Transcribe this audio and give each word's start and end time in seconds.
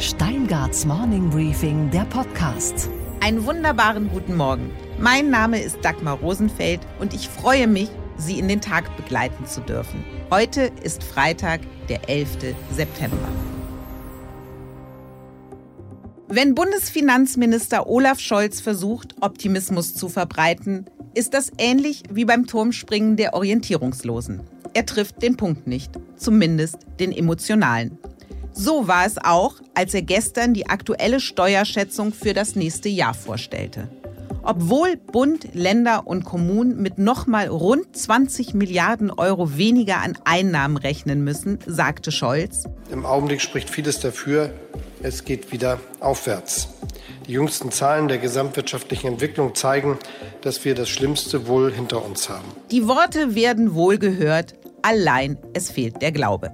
Steingarts 0.00 0.86
Morning 0.86 1.28
Briefing, 1.28 1.90
der 1.90 2.06
Podcast. 2.06 2.88
Einen 3.20 3.44
wunderbaren 3.44 4.08
guten 4.08 4.34
Morgen. 4.34 4.70
Mein 4.98 5.28
Name 5.28 5.60
ist 5.60 5.76
Dagmar 5.82 6.16
Rosenfeld 6.20 6.80
und 7.00 7.12
ich 7.12 7.28
freue 7.28 7.66
mich, 7.66 7.90
Sie 8.16 8.38
in 8.38 8.48
den 8.48 8.62
Tag 8.62 8.96
begleiten 8.96 9.44
zu 9.44 9.60
dürfen. 9.60 10.02
Heute 10.30 10.70
ist 10.82 11.04
Freitag, 11.04 11.60
der 11.90 12.08
11. 12.08 12.54
September. 12.72 13.28
Wenn 16.28 16.54
Bundesfinanzminister 16.54 17.86
Olaf 17.86 18.20
Scholz 18.20 18.62
versucht, 18.62 19.16
Optimismus 19.20 19.94
zu 19.94 20.08
verbreiten, 20.08 20.86
ist 21.12 21.34
das 21.34 21.52
ähnlich 21.58 22.04
wie 22.10 22.24
beim 22.24 22.46
Turmspringen 22.46 23.16
der 23.16 23.34
Orientierungslosen. 23.34 24.40
Er 24.72 24.86
trifft 24.86 25.20
den 25.20 25.36
Punkt 25.36 25.66
nicht, 25.66 25.92
zumindest 26.16 26.78
den 26.98 27.12
emotionalen. 27.12 27.98
So 28.62 28.86
war 28.86 29.06
es 29.06 29.16
auch, 29.16 29.54
als 29.72 29.94
er 29.94 30.02
gestern 30.02 30.52
die 30.52 30.66
aktuelle 30.66 31.18
Steuerschätzung 31.18 32.12
für 32.12 32.34
das 32.34 32.56
nächste 32.56 32.90
Jahr 32.90 33.14
vorstellte. 33.14 33.88
Obwohl 34.42 34.98
Bund, 34.98 35.54
Länder 35.54 36.06
und 36.06 36.26
Kommunen 36.26 36.76
mit 36.76 36.98
nochmal 36.98 37.48
rund 37.48 37.96
20 37.96 38.52
Milliarden 38.52 39.10
Euro 39.10 39.56
weniger 39.56 40.02
an 40.02 40.18
Einnahmen 40.24 40.76
rechnen 40.76 41.24
müssen, 41.24 41.58
sagte 41.64 42.12
Scholz. 42.12 42.64
Im 42.90 43.06
Augenblick 43.06 43.40
spricht 43.40 43.70
vieles 43.70 43.98
dafür, 43.98 44.52
es 45.02 45.24
geht 45.24 45.52
wieder 45.52 45.80
aufwärts. 46.00 46.68
Die 47.28 47.32
jüngsten 47.32 47.72
Zahlen 47.72 48.08
der 48.08 48.18
gesamtwirtschaftlichen 48.18 49.06
Entwicklung 49.12 49.54
zeigen, 49.54 49.98
dass 50.42 50.66
wir 50.66 50.74
das 50.74 50.90
Schlimmste 50.90 51.46
wohl 51.46 51.72
hinter 51.72 52.04
uns 52.04 52.28
haben. 52.28 52.44
Die 52.70 52.86
Worte 52.86 53.34
werden 53.34 53.74
wohl 53.74 53.96
gehört, 53.96 54.54
allein 54.82 55.38
es 55.54 55.70
fehlt 55.70 56.02
der 56.02 56.12
Glaube. 56.12 56.52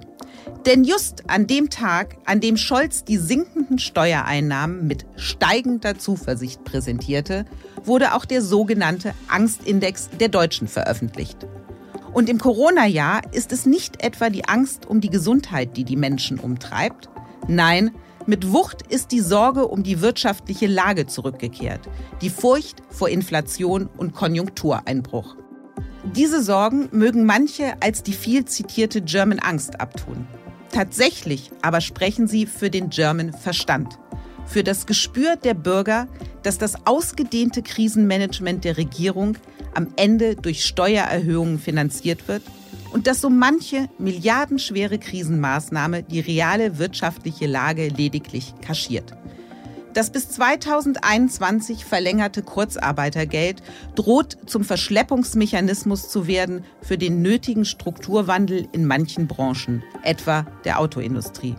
Denn 0.67 0.83
just 0.83 1.29
an 1.29 1.47
dem 1.47 1.69
Tag, 1.69 2.17
an 2.25 2.41
dem 2.41 2.57
Scholz 2.57 3.05
die 3.05 3.15
sinkenden 3.15 3.79
Steuereinnahmen 3.79 4.85
mit 4.85 5.05
steigender 5.15 5.97
Zuversicht 5.97 6.65
präsentierte, 6.65 7.45
wurde 7.85 8.13
auch 8.13 8.25
der 8.25 8.41
sogenannte 8.41 9.13
Angstindex 9.29 10.09
der 10.19 10.27
Deutschen 10.27 10.67
veröffentlicht. 10.67 11.47
Und 12.11 12.27
im 12.27 12.37
Corona-Jahr 12.37 13.21
ist 13.31 13.53
es 13.53 13.65
nicht 13.65 14.03
etwa 14.03 14.29
die 14.29 14.43
Angst 14.43 14.85
um 14.85 14.99
die 14.99 15.09
Gesundheit, 15.09 15.77
die 15.77 15.85
die 15.85 15.95
Menschen 15.95 16.37
umtreibt. 16.37 17.07
Nein, 17.47 17.91
mit 18.25 18.51
Wucht 18.51 18.81
ist 18.89 19.13
die 19.13 19.21
Sorge 19.21 19.69
um 19.69 19.83
die 19.83 20.01
wirtschaftliche 20.01 20.67
Lage 20.67 21.07
zurückgekehrt, 21.07 21.87
die 22.19 22.29
Furcht 22.29 22.83
vor 22.89 23.07
Inflation 23.07 23.87
und 23.95 24.13
Konjunktureinbruch. 24.13 25.37
Diese 26.13 26.43
Sorgen 26.43 26.89
mögen 26.91 27.25
manche 27.25 27.75
als 27.79 28.03
die 28.03 28.11
viel 28.11 28.43
zitierte 28.43 29.01
German 29.01 29.39
Angst 29.39 29.79
abtun. 29.79 30.27
Tatsächlich 30.77 31.49
aber 31.63 31.81
sprechen 31.81 32.27
sie 32.27 32.45
für 32.45 32.69
den 32.69 32.91
German 32.91 33.33
Verstand, 33.33 33.97
für 34.45 34.63
das 34.63 34.85
Gespür 34.85 35.35
der 35.35 35.55
Bürger, 35.55 36.07
dass 36.43 36.59
das 36.59 36.85
ausgedehnte 36.85 37.63
Krisenmanagement 37.63 38.63
der 38.63 38.77
Regierung 38.77 39.39
am 39.73 39.87
Ende 39.95 40.35
durch 40.35 40.63
Steuererhöhungen 40.63 41.57
finanziert 41.57 42.27
wird 42.27 42.43
und 42.93 43.07
dass 43.07 43.21
so 43.21 43.31
manche 43.31 43.89
milliardenschwere 43.97 44.99
Krisenmaßnahme 44.99 46.03
die 46.03 46.19
reale 46.19 46.77
wirtschaftliche 46.77 47.47
Lage 47.47 47.87
lediglich 47.87 48.53
kaschiert. 48.61 49.13
Das 49.97 50.11
bis 50.11 50.29
2021 50.29 51.83
verlängerte 51.83 52.43
Kurzarbeitergeld 52.43 53.63
droht 53.95 54.37
zum 54.45 54.63
Verschleppungsmechanismus 54.63 56.09
zu 56.09 56.27
werden 56.27 56.63
für 56.83 56.99
den 56.99 57.23
nötigen 57.23 57.65
Strukturwandel 57.65 58.67
in 58.73 58.85
manchen 58.85 59.25
Branchen, 59.25 59.81
etwa 60.03 60.45
der 60.65 60.79
Autoindustrie. 60.79 61.55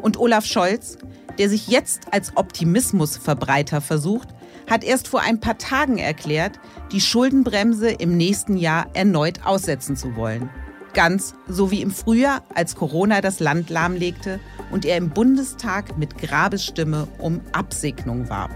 Und 0.00 0.18
Olaf 0.18 0.46
Scholz, 0.46 0.96
der 1.36 1.50
sich 1.50 1.68
jetzt 1.68 2.14
als 2.14 2.34
Optimismusverbreiter 2.34 3.82
versucht, 3.82 4.28
hat 4.70 4.84
erst 4.84 5.06
vor 5.06 5.20
ein 5.20 5.40
paar 5.40 5.58
Tagen 5.58 5.98
erklärt, 5.98 6.58
die 6.92 7.00
Schuldenbremse 7.02 7.90
im 7.90 8.16
nächsten 8.16 8.56
Jahr 8.56 8.86
erneut 8.94 9.44
aussetzen 9.44 9.96
zu 9.96 10.16
wollen. 10.16 10.48
Ganz 10.94 11.34
so 11.48 11.70
wie 11.70 11.80
im 11.80 11.90
Frühjahr, 11.90 12.42
als 12.54 12.76
Corona 12.76 13.22
das 13.22 13.40
Land 13.40 13.70
lahmlegte 13.70 14.40
und 14.70 14.84
er 14.84 14.98
im 14.98 15.08
Bundestag 15.08 15.96
mit 15.96 16.18
Grabesstimme 16.18 17.08
um 17.18 17.40
Absegnung 17.52 18.28
warb. 18.28 18.50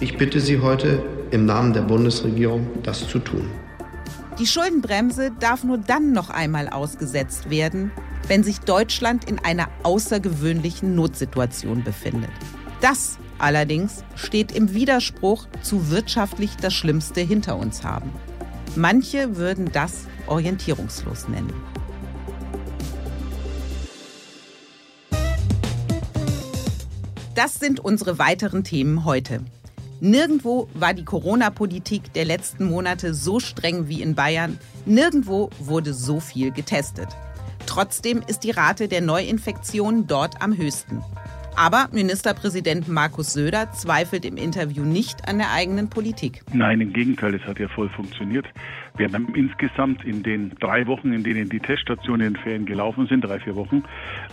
Ich 0.00 0.16
bitte 0.16 0.40
Sie 0.40 0.60
heute 0.60 1.04
im 1.30 1.46
Namen 1.46 1.72
der 1.72 1.82
Bundesregierung, 1.82 2.66
das 2.82 3.06
zu 3.06 3.20
tun. 3.20 3.48
Die 4.40 4.46
Schuldenbremse 4.46 5.30
darf 5.38 5.62
nur 5.62 5.78
dann 5.78 6.12
noch 6.12 6.30
einmal 6.30 6.68
ausgesetzt 6.68 7.50
werden, 7.50 7.92
wenn 8.26 8.42
sich 8.42 8.60
Deutschland 8.60 9.28
in 9.28 9.38
einer 9.38 9.68
außergewöhnlichen 9.84 10.94
Notsituation 10.94 11.84
befindet. 11.84 12.30
Das 12.80 13.18
allerdings 13.38 14.04
steht 14.16 14.52
im 14.52 14.74
Widerspruch 14.74 15.46
zu 15.62 15.90
wirtschaftlich 15.90 16.56
das 16.60 16.74
Schlimmste 16.74 17.20
hinter 17.20 17.56
uns 17.56 17.84
haben. 17.84 18.12
Manche 18.76 19.36
würden 19.36 19.70
das 19.72 20.06
orientierungslos 20.26 21.28
nennen. 21.28 21.52
Das 27.38 27.54
sind 27.54 27.78
unsere 27.78 28.18
weiteren 28.18 28.64
Themen 28.64 29.04
heute. 29.04 29.44
Nirgendwo 30.00 30.68
war 30.74 30.92
die 30.92 31.04
Corona-Politik 31.04 32.12
der 32.12 32.24
letzten 32.24 32.64
Monate 32.64 33.14
so 33.14 33.38
streng 33.38 33.86
wie 33.86 34.02
in 34.02 34.16
Bayern. 34.16 34.58
Nirgendwo 34.86 35.48
wurde 35.60 35.94
so 35.94 36.18
viel 36.18 36.50
getestet. 36.50 37.06
Trotzdem 37.64 38.24
ist 38.26 38.40
die 38.40 38.50
Rate 38.50 38.88
der 38.88 39.02
Neuinfektionen 39.02 40.08
dort 40.08 40.42
am 40.42 40.56
höchsten. 40.56 41.00
Aber 41.58 41.88
Ministerpräsident 41.90 42.86
Markus 42.86 43.32
Söder 43.32 43.72
zweifelt 43.72 44.24
im 44.24 44.36
Interview 44.36 44.84
nicht 44.84 45.28
an 45.28 45.38
der 45.38 45.50
eigenen 45.50 45.90
Politik. 45.90 46.42
Nein, 46.52 46.80
im 46.80 46.92
Gegenteil, 46.92 47.34
es 47.34 47.42
hat 47.42 47.58
ja 47.58 47.66
voll 47.66 47.88
funktioniert. 47.88 48.46
Wir 48.96 49.06
haben 49.12 49.34
insgesamt 49.34 50.04
in 50.04 50.22
den 50.22 50.52
drei 50.60 50.86
Wochen, 50.86 51.12
in 51.12 51.24
denen 51.24 51.48
die 51.48 51.58
Teststationen 51.58 52.28
in 52.28 52.34
den 52.34 52.42
Ferien 52.42 52.66
gelaufen 52.66 53.06
sind, 53.08 53.22
drei, 53.22 53.40
vier 53.40 53.56
Wochen, 53.56 53.82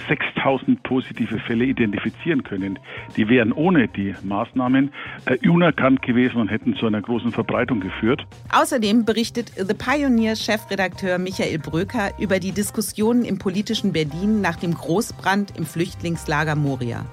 6000 0.08 0.81
positive 0.84 1.40
Fälle 1.40 1.66
identifizieren 1.66 2.44
können. 2.44 2.78
Die 3.18 3.28
wären 3.28 3.52
ohne 3.52 3.88
die 3.88 4.13
Maßnahmen 4.24 4.92
äh, 5.25 5.50
unerkannt 5.50 6.03
gewesen 6.03 6.38
und 6.38 6.50
hätten 6.50 6.75
zu 6.75 6.86
einer 6.86 7.02
großen 7.02 7.31
Verbreitung 7.31 7.80
geführt. 7.80 8.25
Außerdem 8.52 9.06
berichtet 9.06 9.52
The 9.56 9.74
Pioneer-Chefredakteur 9.74 11.18
Michael 11.18 11.59
Bröker 11.59 12.12
über 12.19 12.40
die 12.40 12.52
Diskussionen 12.52 13.25
im 13.25 13.40
politischen 13.40 13.94
Berlin 13.94 14.42
nach 14.42 14.57
dem 14.57 14.74
Großbrand 14.75 15.57
im 15.57 15.66
Flüchtlingslager 15.66 16.56
Moria. 16.56 17.06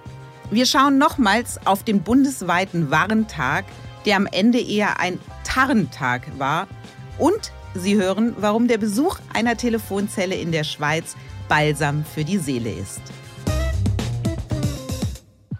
Wir 0.52 0.66
schauen 0.66 0.98
nochmals 0.98 1.58
auf 1.66 1.82
den 1.82 2.02
bundesweiten 2.02 2.90
Warntag, 2.90 3.64
der 4.04 4.16
am 4.16 4.26
Ende 4.26 4.60
eher 4.60 5.00
ein 5.00 5.18
Tarntag 5.44 6.38
war. 6.38 6.68
Und 7.16 7.52
Sie 7.74 7.96
hören, 7.96 8.34
warum 8.36 8.68
der 8.68 8.76
Besuch 8.76 9.16
einer 9.32 9.56
Telefonzelle 9.56 10.34
in 10.34 10.52
der 10.52 10.64
Schweiz 10.64 11.16
Balsam 11.48 12.04
für 12.04 12.22
die 12.22 12.36
Seele 12.36 12.70
ist. 12.70 13.00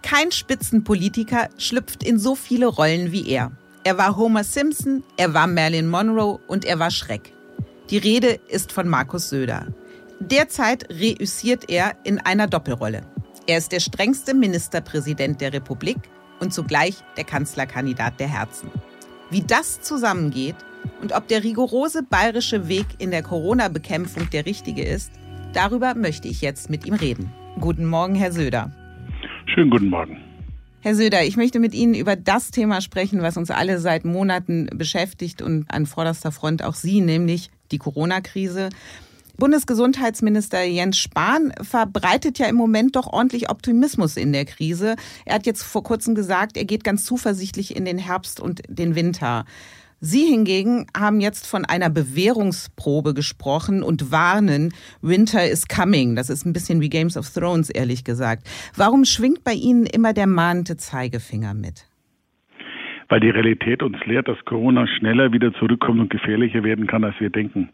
Kein 0.03 0.31
Spitzenpolitiker 0.31 1.49
schlüpft 1.57 2.03
in 2.03 2.19
so 2.19 2.35
viele 2.35 2.67
Rollen 2.67 3.13
wie 3.13 3.27
er. 3.31 3.51
Er 3.85 3.97
war 3.97 4.19
Homer 4.19 4.45
Simpson, 4.45 5.05
er 5.17 5.33
war 5.33 5.47
Marilyn 5.47 5.89
Monroe 5.89 6.39
und 6.49 6.67
er 6.67 6.79
war 6.79 6.91
Schreck. 6.91 7.33
Die 7.89 7.97
Rede 7.97 8.39
ist 8.49 8.73
von 8.73 8.89
Markus 8.89 9.31
Söder. 9.31 9.69
Derzeit 10.21 10.91
reüssiert 10.91 11.71
er 11.71 11.97
in 12.05 12.19
einer 12.19 12.47
Doppelrolle. 12.47 13.07
Er 13.47 13.59
ist 13.59 13.73
der 13.73 13.81
strengste 13.81 14.35
Ministerpräsident 14.35 15.41
der 15.41 15.53
Republik 15.53 15.99
und 16.39 16.55
zugleich 16.55 16.97
der 17.17 17.25
Kanzlerkandidat 17.25 18.21
der 18.21 18.29
Herzen. 18.29 18.71
Wie 19.31 19.43
das 19.43 19.81
zusammengeht 19.81 20.55
und 21.01 21.13
ob 21.13 21.27
der 21.27 21.43
rigorose 21.43 22.05
bayerische 22.05 22.69
Weg 22.69 22.87
in 22.99 23.11
der 23.11 23.23
Corona-Bekämpfung 23.23 24.31
der 24.31 24.47
richtige 24.47 24.85
ist, 24.85 25.11
darüber 25.55 25.97
möchte 25.97 26.29
ich 26.29 26.41
jetzt 26.41 26.71
mit 26.71 26.87
ihm 26.87 26.95
reden. 26.95 27.33
Guten 27.59 27.87
Morgen, 27.87 28.15
Herr 28.15 28.31
Söder. 28.31 28.71
Schönen 29.47 29.71
guten 29.71 29.89
Morgen. 29.89 30.19
Herr 30.81 30.95
Söder, 30.95 31.25
ich 31.25 31.37
möchte 31.37 31.59
mit 31.59 31.75
Ihnen 31.75 31.95
über 31.95 32.15
das 32.15 32.53
Thema 32.53 32.81
sprechen, 32.81 33.23
was 33.23 33.37
uns 33.37 33.51
alle 33.51 33.79
seit 33.79 34.05
Monaten 34.05 34.69
beschäftigt 34.75 35.43
und 35.43 35.69
an 35.69 35.87
vorderster 35.87 36.31
Front 36.31 36.63
auch 36.63 36.75
Sie, 36.75 37.01
nämlich 37.01 37.51
die 37.73 37.79
Corona-Krise. 37.79 38.69
Bundesgesundheitsminister 39.37 40.63
Jens 40.63 40.99
Spahn 40.99 41.53
verbreitet 41.61 42.39
ja 42.39 42.47
im 42.47 42.57
Moment 42.57 42.97
doch 42.97 43.07
ordentlich 43.07 43.51
Optimismus 43.51 44.17
in 44.17 44.33
der 44.33 44.45
Krise. 44.45 44.97
Er 45.25 45.37
hat 45.37 45.47
jetzt 45.47 45.63
vor 45.63 45.83
kurzem 45.83 46.15
gesagt, 46.15 46.57
er 46.57 46.65
geht 46.65 46.85
ganz 46.85 47.05
zuversichtlich 47.05 47.77
in 47.77 47.85
den 47.85 47.99
Herbst 47.99 48.41
und 48.41 48.63
den 48.69 48.95
Winter. 48.95 49.45
Sie 50.05 50.27
hingegen 50.27 50.87
haben 50.97 51.21
jetzt 51.21 51.47
von 51.47 51.65
einer 51.65 51.89
Bewährungsprobe 51.89 53.15
gesprochen 53.15 53.85
und 53.85 54.11
warnen, 54.11 54.75
Winter 55.01 55.49
is 55.49 55.69
coming. 55.69 56.17
Das 56.17 56.29
ist 56.29 56.45
ein 56.45 56.53
bisschen 56.53 56.81
wie 56.81 56.89
Games 56.89 57.17
of 57.17 57.31
Thrones, 57.31 57.71
ehrlich 57.71 58.03
gesagt. 58.03 58.49
Warum 58.75 59.05
schwingt 59.05 59.45
bei 59.45 59.55
Ihnen 59.55 59.87
immer 59.87 60.13
der 60.13 60.27
mahnende 60.27 60.77
Zeigefinger 60.77 61.55
mit? 61.55 61.87
Weil 63.13 63.21
die 63.21 63.29
Realität 63.29 63.83
uns 63.83 64.03
lehrt, 64.07 64.27
dass 64.27 64.43
Corona 64.47 64.87
schneller 64.87 65.35
wieder 65.35 65.53
zurückkommt 65.53 66.01
und 66.01 66.09
gefährlicher 66.09 66.65
werden 66.65 66.87
kann, 66.87 67.05
als 67.05 67.15
wir 67.21 67.29
denken. 67.29 67.69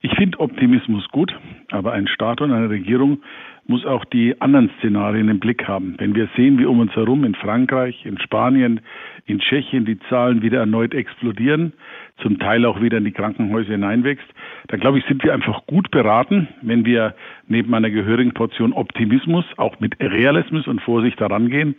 Ich 0.00 0.12
finde 0.16 0.40
Optimismus 0.40 1.06
gut, 1.10 1.32
aber 1.70 1.92
ein 1.92 2.08
Staat 2.08 2.40
und 2.40 2.50
eine 2.50 2.68
Regierung 2.68 3.22
muss 3.68 3.86
auch 3.86 4.04
die 4.04 4.40
anderen 4.40 4.68
Szenarien 4.78 5.28
im 5.28 5.38
Blick 5.38 5.68
haben. 5.68 5.94
Wenn 5.98 6.16
wir 6.16 6.28
sehen, 6.34 6.58
wie 6.58 6.64
um 6.64 6.80
uns 6.80 6.96
herum 6.96 7.22
in 7.22 7.36
Frankreich, 7.36 8.04
in 8.04 8.18
Spanien, 8.18 8.80
in 9.26 9.38
Tschechien 9.38 9.84
die 9.84 10.00
Zahlen 10.08 10.42
wieder 10.42 10.58
erneut 10.58 10.92
explodieren, 10.92 11.72
zum 12.20 12.40
Teil 12.40 12.66
auch 12.66 12.82
wieder 12.82 12.98
in 12.98 13.04
die 13.04 13.12
Krankenhäuser 13.12 13.70
hineinwächst, 13.70 14.26
dann 14.66 14.80
glaube 14.80 14.98
ich, 14.98 15.04
sind 15.04 15.22
wir 15.22 15.32
einfach 15.32 15.66
gut 15.66 15.92
beraten, 15.92 16.48
wenn 16.62 16.84
wir 16.84 17.14
neben 17.50 17.74
einer 17.74 17.90
gehörigen 17.90 18.32
Portion 18.32 18.72
Optimismus 18.72 19.44
auch 19.56 19.78
mit 19.80 19.98
Realismus 20.00 20.66
und 20.66 20.80
Vorsicht 20.80 21.20
herangehen. 21.20 21.74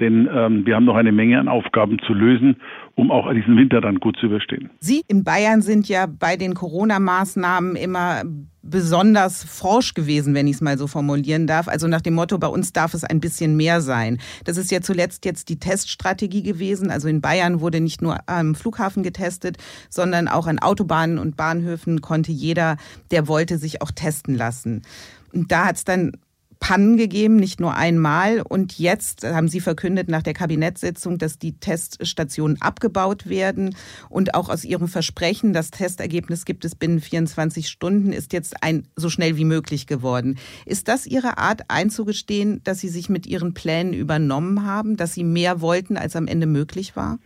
Denn 0.00 0.28
ähm, 0.32 0.66
wir 0.66 0.76
haben 0.76 0.84
noch 0.84 0.96
eine 0.96 1.12
Menge 1.12 1.38
an 1.38 1.48
Aufgaben 1.48 1.98
zu 2.06 2.14
lösen, 2.14 2.56
um 2.94 3.10
auch 3.10 3.32
diesen 3.32 3.56
Winter 3.56 3.80
dann 3.80 4.00
gut 4.00 4.16
zu 4.18 4.26
überstehen. 4.26 4.70
Sie 4.80 5.02
in 5.08 5.24
Bayern 5.24 5.62
sind 5.62 5.88
ja 5.88 6.06
bei 6.06 6.36
den 6.36 6.54
Corona-Maßnahmen 6.54 7.76
immer 7.76 8.22
besonders 8.64 9.44
forsch 9.44 9.94
gewesen, 9.94 10.34
wenn 10.34 10.46
ich 10.46 10.56
es 10.56 10.60
mal 10.60 10.78
so 10.78 10.86
formulieren 10.86 11.46
darf. 11.46 11.68
Also 11.68 11.86
nach 11.86 12.00
dem 12.00 12.14
Motto, 12.14 12.38
bei 12.38 12.46
uns 12.46 12.72
darf 12.72 12.94
es 12.94 13.04
ein 13.04 13.20
bisschen 13.20 13.56
mehr 13.56 13.80
sein. 13.80 14.18
Das 14.44 14.56
ist 14.56 14.70
ja 14.70 14.80
zuletzt 14.80 15.24
jetzt 15.24 15.48
die 15.50 15.58
Teststrategie 15.58 16.42
gewesen. 16.42 16.90
Also 16.90 17.08
in 17.08 17.20
Bayern 17.20 17.60
wurde 17.60 17.80
nicht 17.80 18.00
nur 18.00 18.18
am 18.26 18.54
Flughafen 18.54 19.02
getestet, 19.02 19.58
sondern 19.90 20.28
auch 20.28 20.46
an 20.46 20.58
Autobahnen 20.58 21.18
und 21.18 21.36
Bahnhöfen 21.36 22.00
konnte 22.00 22.32
jeder, 22.32 22.78
der 23.10 23.28
wollte, 23.28 23.58
sich 23.58 23.82
auch 23.82 23.90
testen 23.90 24.34
lassen. 24.34 24.82
Da 25.34 25.66
hat 25.66 25.76
es 25.76 25.84
dann 25.84 26.12
Pannen 26.60 26.96
gegeben, 26.96 27.36
nicht 27.36 27.60
nur 27.60 27.74
einmal. 27.74 28.40
Und 28.40 28.78
jetzt 28.78 29.22
haben 29.22 29.48
Sie 29.48 29.60
verkündet 29.60 30.08
nach 30.08 30.22
der 30.22 30.32
Kabinettssitzung, 30.32 31.18
dass 31.18 31.38
die 31.38 31.58
Teststationen 31.58 32.58
abgebaut 32.62 33.28
werden. 33.28 33.76
Und 34.08 34.34
auch 34.34 34.48
aus 34.48 34.64
Ihrem 34.64 34.88
Versprechen, 34.88 35.52
das 35.52 35.70
Testergebnis 35.70 36.46
gibt 36.46 36.64
es 36.64 36.74
binnen 36.74 37.02
24 37.02 37.68
Stunden, 37.68 38.14
ist 38.14 38.32
jetzt 38.32 38.62
ein 38.62 38.88
so 38.96 39.10
schnell 39.10 39.36
wie 39.36 39.44
möglich 39.44 39.86
geworden. 39.86 40.38
Ist 40.64 40.88
das 40.88 41.04
Ihre 41.04 41.36
Art 41.36 41.62
einzugestehen, 41.68 42.62
dass 42.64 42.78
Sie 42.80 42.88
sich 42.88 43.10
mit 43.10 43.26
Ihren 43.26 43.52
Plänen 43.52 43.92
übernommen 43.92 44.64
haben, 44.64 44.96
dass 44.96 45.12
Sie 45.12 45.24
mehr 45.24 45.60
wollten, 45.60 45.98
als 45.98 46.16
am 46.16 46.26
Ende 46.26 46.46
möglich 46.46 46.96
war? 46.96 47.18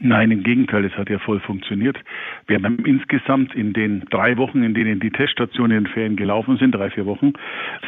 Nein, 0.00 0.30
im 0.30 0.44
Gegenteil, 0.44 0.84
es 0.84 0.96
hat 0.96 1.10
ja 1.10 1.18
voll 1.18 1.40
funktioniert. 1.40 1.98
Wir 2.46 2.56
haben 2.62 2.78
insgesamt 2.84 3.54
in 3.54 3.72
den 3.72 4.04
drei 4.10 4.36
Wochen, 4.36 4.62
in 4.62 4.72
denen 4.72 5.00
die 5.00 5.10
Teststationen 5.10 5.78
in 5.78 5.84
den 5.84 5.92
Ferien 5.92 6.16
gelaufen 6.16 6.56
sind, 6.56 6.72
drei, 6.72 6.90
vier 6.90 7.04
Wochen, 7.06 7.32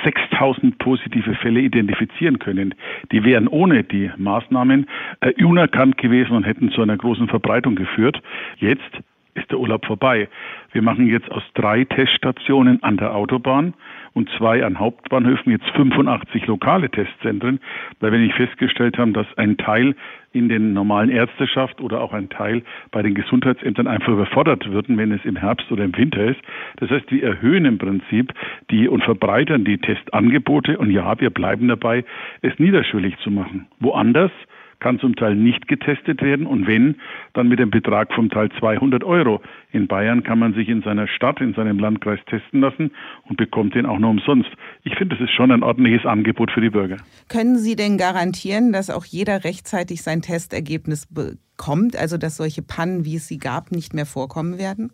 6000 0.05 0.79
positive 0.79 1.35
Fälle 1.37 1.61
identifizieren 1.61 2.41
können. 2.41 2.75
Die 3.13 3.23
wären 3.23 3.47
ohne 3.47 3.85
die 3.85 4.11
Maßnahmen 4.17 4.87
äh, 5.21 5.45
unerkannt 5.45 5.99
gewesen 5.99 6.33
und 6.33 6.45
hätten 6.45 6.73
zu 6.73 6.83
einer 6.83 6.97
großen 6.97 7.29
Verbreitung 7.29 7.77
geführt. 7.77 8.21
Jetzt 8.57 8.91
ist 9.35 9.51
der 9.53 9.61
Urlaub 9.61 9.87
vorbei. 9.87 10.29
Wir 10.73 10.83
machen 10.83 11.07
jetzt 11.07 11.31
aus 11.31 11.45
drei 11.55 11.85
Teststationen 11.85 12.83
an 12.83 12.97
der 12.97 13.15
Autobahn 13.15 13.75
und 14.13 14.29
zwei 14.37 14.65
an 14.65 14.79
Hauptbahnhöfen 14.79 15.53
jetzt 15.53 15.69
85 15.71 16.47
lokale 16.47 16.91
Testzentren, 16.91 17.61
weil 18.01 18.13
wir 18.13 18.19
nicht 18.19 18.35
festgestellt 18.35 18.99
haben, 18.99 19.13
dass 19.13 19.27
ein 19.37 19.57
Teil 19.57 19.95
in 20.33 20.49
den 20.49 20.73
normalen 20.73 21.11
Ärzteschaft 21.11 21.81
oder 21.81 22.01
auch 22.01 22.13
ein 22.13 22.29
Teil 22.29 22.63
bei 22.93 23.03
den 23.03 23.15
Gesundheitsämtern 23.15 23.87
einfach 23.87 24.13
überfordert 24.13 24.71
würden, 24.71 24.97
wenn 24.97 25.13
es 25.13 25.25
im 25.25 25.37
Herbst 25.37 25.71
oder 25.73 25.85
im 25.85 25.97
Winter 25.97 26.25
ist. 26.25 26.41
Das 26.77 26.91
heißt, 26.91 27.11
wir 27.11 27.23
erhöhen 27.23 27.65
im 27.65 27.79
Prinzip 27.79 28.33
die 28.71 28.89
und 28.89 29.03
verbreitern 29.03 29.65
die 29.65 29.79
Testangebote 29.79 30.79
und 30.79 30.91
ja, 30.91 31.19
wir 31.21 31.31
bleiben 31.31 31.69
dabei, 31.69 32.05
es 32.43 32.59
niederschwellig 32.59 33.17
zu 33.19 33.31
machen. 33.31 33.67
Woanders 33.81 34.33
kann 34.81 34.99
zum 34.99 35.15
Teil 35.17 35.37
nicht 35.37 35.69
getestet 35.69 36.23
werden 36.23 36.47
und 36.47 36.67
wenn, 36.67 36.97
dann 37.35 37.49
mit 37.49 37.59
dem 37.59 37.71
Betrag 37.71 38.13
vom 38.13 38.31
Teil 38.31 38.51
200 38.59 39.05
Euro. 39.05 39.41
In 39.73 39.87
Bayern 39.87 40.23
kann 40.23 40.39
man 40.39 40.55
sich 40.55 40.69
in 40.69 40.83
seiner 40.83 41.07
Stadt, 41.07 41.41
in 41.41 41.55
seinem 41.55 41.79
Landkreis 41.79 42.19
testen 42.27 42.61
lassen 42.61 42.91
und 43.29 43.37
bekommt 43.37 43.75
den 43.75 43.87
auch 43.87 43.99
noch 43.99 44.11
umsonst. 44.11 44.51
Ich 44.83 44.97
finde, 44.97 45.17
das 45.17 45.25
ist 45.25 45.35
schon 45.35 45.53
ein 45.53 45.63
ordentliches 45.63 46.05
Angebot 46.05 46.51
für 46.51 46.61
die 46.61 46.71
Bürger. 46.71 46.97
Können 47.29 47.59
Sie 47.59 47.77
denn 47.77 47.99
garantieren, 47.99 48.73
dass 48.73 48.91
auch 48.91 49.05
jeder 49.05 49.45
rechtzeitig 49.45 50.03
sein 50.03 50.23
Testergebnis 50.23 51.07
bekommt, 51.07 51.97
also 51.97 52.17
dass 52.17 52.37
solche 52.37 52.63
Pannen, 52.63 53.05
wie 53.05 53.17
es 53.17 53.29
sie 53.29 53.39
gab, 53.39 53.71
nicht 53.71 53.95
mehr 53.95 54.07
vorkommen 54.07 54.59
werden? 54.59 54.91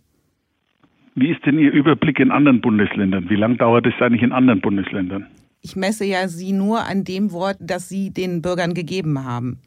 Wie 1.15 1.31
ist 1.31 1.47
denn 1.47 1.59
Ihr 1.59 1.73
Überblick 1.73 2.21
in 2.21 2.31
anderen 2.31 2.61
Bundesländern? 2.61 3.31
Wie 3.31 3.37
lange 3.37 3.57
dauert 3.57 3.87
es 3.87 3.95
eigentlich 4.01 4.23
in 4.23 4.33
anderen 4.33 4.61
Bundesländern? 4.61 5.27
Ich 5.63 5.75
messe 5.75 6.05
ja 6.05 6.29
Sie 6.29 6.53
nur 6.53 6.85
an 6.85 7.05
dem 7.05 7.33
Wort, 7.33 7.57
das 7.59 7.89
Sie 7.89 8.11
den 8.11 8.43
Bürgern 8.43 8.75
gegeben 8.75 9.25
haben. 9.25 9.59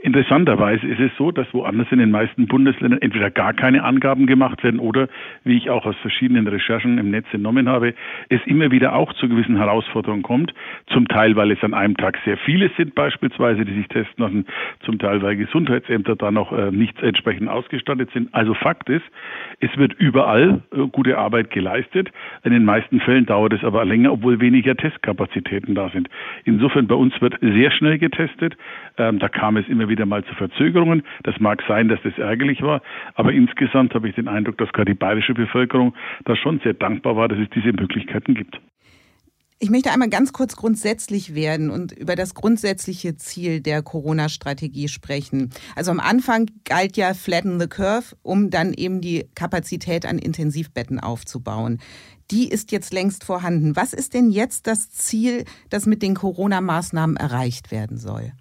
Interessanterweise 0.00 0.86
ist 0.86 1.00
es 1.00 1.10
so, 1.18 1.32
dass 1.32 1.52
woanders 1.52 1.88
in 1.90 1.98
den 1.98 2.12
meisten 2.12 2.46
Bundesländern 2.46 3.02
entweder 3.02 3.32
gar 3.32 3.52
keine 3.52 3.82
Angaben 3.82 4.26
gemacht 4.26 4.62
werden 4.62 4.78
oder, 4.78 5.08
wie 5.42 5.56
ich 5.56 5.70
auch 5.70 5.84
aus 5.86 5.96
verschiedenen 5.96 6.46
Recherchen 6.46 6.98
im 6.98 7.10
Netz 7.10 7.26
entnommen 7.32 7.68
habe, 7.68 7.94
es 8.28 8.40
immer 8.46 8.70
wieder 8.70 8.94
auch 8.94 9.12
zu 9.14 9.28
gewissen 9.28 9.56
Herausforderungen 9.56 10.22
kommt. 10.22 10.54
Zum 10.92 11.08
Teil, 11.08 11.34
weil 11.34 11.50
es 11.50 11.64
an 11.64 11.74
einem 11.74 11.96
Tag 11.96 12.16
sehr 12.24 12.36
viele 12.36 12.70
sind 12.76 12.94
beispielsweise, 12.94 13.64
die 13.64 13.74
sich 13.74 13.88
testen 13.88 14.22
lassen, 14.22 14.46
zum 14.84 15.00
Teil, 15.00 15.20
weil 15.20 15.34
Gesundheitsämter 15.34 16.14
da 16.14 16.30
noch 16.30 16.52
äh, 16.52 16.70
nicht 16.70 17.02
entsprechend 17.02 17.48
ausgestattet 17.48 18.10
sind. 18.12 18.32
Also 18.32 18.54
Fakt 18.54 18.88
ist, 18.88 19.04
es 19.58 19.76
wird 19.78 19.94
überall 19.94 20.62
äh, 20.72 20.86
gute 20.92 21.18
Arbeit 21.18 21.50
geleistet. 21.50 22.08
In 22.44 22.52
den 22.52 22.64
meisten 22.64 23.00
Fällen 23.00 23.26
dauert 23.26 23.52
es 23.52 23.64
aber 23.64 23.84
länger, 23.84 24.12
obwohl 24.12 24.40
weniger 24.40 24.76
Testkapazitäten 24.76 25.74
da 25.74 25.88
sind. 25.90 26.08
Insofern 26.44 26.86
bei 26.86 26.94
uns 26.94 27.20
wird 27.20 27.34
sehr 27.40 27.72
schnell 27.72 27.98
getestet. 27.98 28.56
Ähm, 28.96 29.18
da 29.18 29.28
kam 29.28 29.56
es 29.56 29.68
immer 29.68 29.87
wieder 29.88 30.06
mal 30.06 30.24
zu 30.24 30.34
Verzögerungen. 30.34 31.02
Das 31.22 31.38
mag 31.40 31.62
sein, 31.68 31.88
dass 31.88 32.00
das 32.02 32.16
ärgerlich 32.18 32.62
war, 32.62 32.82
aber 33.14 33.32
insgesamt 33.32 33.94
habe 33.94 34.08
ich 34.08 34.14
den 34.14 34.28
Eindruck, 34.28 34.58
dass 34.58 34.72
gerade 34.72 34.92
die 34.92 34.98
bayerische 34.98 35.34
Bevölkerung 35.34 35.94
da 36.24 36.36
schon 36.36 36.60
sehr 36.60 36.74
dankbar 36.74 37.16
war, 37.16 37.28
dass 37.28 37.38
es 37.38 37.50
diese 37.50 37.72
Möglichkeiten 37.72 38.34
gibt. 38.34 38.60
Ich 39.60 39.70
möchte 39.70 39.90
einmal 39.90 40.08
ganz 40.08 40.32
kurz 40.32 40.54
grundsätzlich 40.54 41.34
werden 41.34 41.70
und 41.70 41.90
über 41.90 42.14
das 42.14 42.34
grundsätzliche 42.34 43.16
Ziel 43.16 43.60
der 43.60 43.82
Corona-Strategie 43.82 44.86
sprechen. 44.86 45.50
Also 45.74 45.90
am 45.90 45.98
Anfang 45.98 46.48
galt 46.64 46.96
ja 46.96 47.12
Flatten 47.12 47.58
the 47.58 47.66
Curve, 47.66 48.14
um 48.22 48.50
dann 48.50 48.72
eben 48.72 49.00
die 49.00 49.26
Kapazität 49.34 50.06
an 50.06 50.18
Intensivbetten 50.18 51.00
aufzubauen. 51.00 51.80
Die 52.30 52.48
ist 52.48 52.70
jetzt 52.70 52.92
längst 52.92 53.24
vorhanden. 53.24 53.74
Was 53.74 53.94
ist 53.94 54.14
denn 54.14 54.30
jetzt 54.30 54.68
das 54.68 54.90
Ziel, 54.90 55.44
das 55.70 55.86
mit 55.86 56.02
den 56.02 56.14
Corona-Maßnahmen 56.14 57.16
erreicht 57.16 57.72
werden 57.72 57.98
soll? 57.98 58.32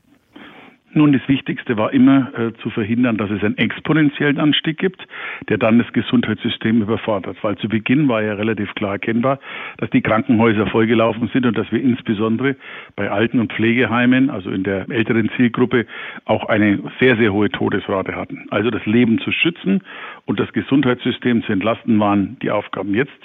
Nun, 0.93 1.11
das 1.11 1.27
Wichtigste 1.27 1.75
war 1.77 1.91
immer 1.91 2.31
äh, 2.33 2.53
zu 2.61 2.69
verhindern, 2.69 3.17
dass 3.17 3.29
es 3.29 3.43
einen 3.43 3.57
exponentiellen 3.57 4.39
Anstieg 4.39 4.77
gibt, 4.77 5.05
der 5.49 5.57
dann 5.57 5.79
das 5.79 5.91
Gesundheitssystem 5.91 6.81
überfordert. 6.81 7.37
Weil 7.41 7.57
zu 7.57 7.67
Beginn 7.67 8.07
war 8.07 8.23
ja 8.23 8.33
relativ 8.33 8.73
klar 8.75 8.93
erkennbar, 8.93 9.39
dass 9.77 9.89
die 9.89 10.01
Krankenhäuser 10.01 10.65
vollgelaufen 10.67 11.29
sind 11.33 11.45
und 11.45 11.57
dass 11.57 11.69
wir 11.73 11.81
insbesondere 11.81 12.55
bei 12.95 13.11
Alten- 13.11 13.41
und 13.41 13.51
Pflegeheimen, 13.51 14.29
also 14.29 14.49
in 14.49 14.63
der 14.63 14.89
älteren 14.89 15.29
Zielgruppe, 15.35 15.85
auch 16.23 16.45
eine 16.45 16.79
sehr, 16.99 17.17
sehr 17.17 17.33
hohe 17.33 17.49
Todesrate 17.49 18.15
hatten. 18.15 18.45
Also 18.49 18.69
das 18.69 18.85
Leben 18.85 19.19
zu 19.19 19.31
schützen 19.31 19.83
und 20.25 20.39
das 20.39 20.51
Gesundheitssystem 20.53 21.43
zu 21.43 21.51
entlasten 21.51 21.99
waren 21.99 22.37
die 22.41 22.49
Aufgaben 22.49 22.93
jetzt. 22.93 23.17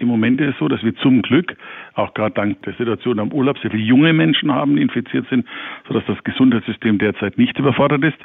Im 0.00 0.08
Moment 0.08 0.40
ist 0.40 0.54
es 0.54 0.58
so, 0.58 0.66
dass 0.66 0.82
wir 0.82 0.94
zum 0.96 1.20
Glück, 1.20 1.54
auch 1.92 2.14
gerade 2.14 2.34
dank 2.34 2.62
der 2.62 2.72
Situation 2.72 3.18
am 3.18 3.32
Urlaub, 3.32 3.58
sehr 3.58 3.70
viele 3.70 3.82
junge 3.82 4.14
Menschen 4.14 4.50
haben, 4.50 4.76
die 4.76 4.82
infiziert 4.82 5.26
sind, 5.28 5.46
sodass 5.86 6.02
das 6.06 6.24
Gesundheitssystem 6.24 6.96
derzeit 6.96 7.36
nicht 7.36 7.58
überfordert 7.58 8.02
ist. 8.04 8.16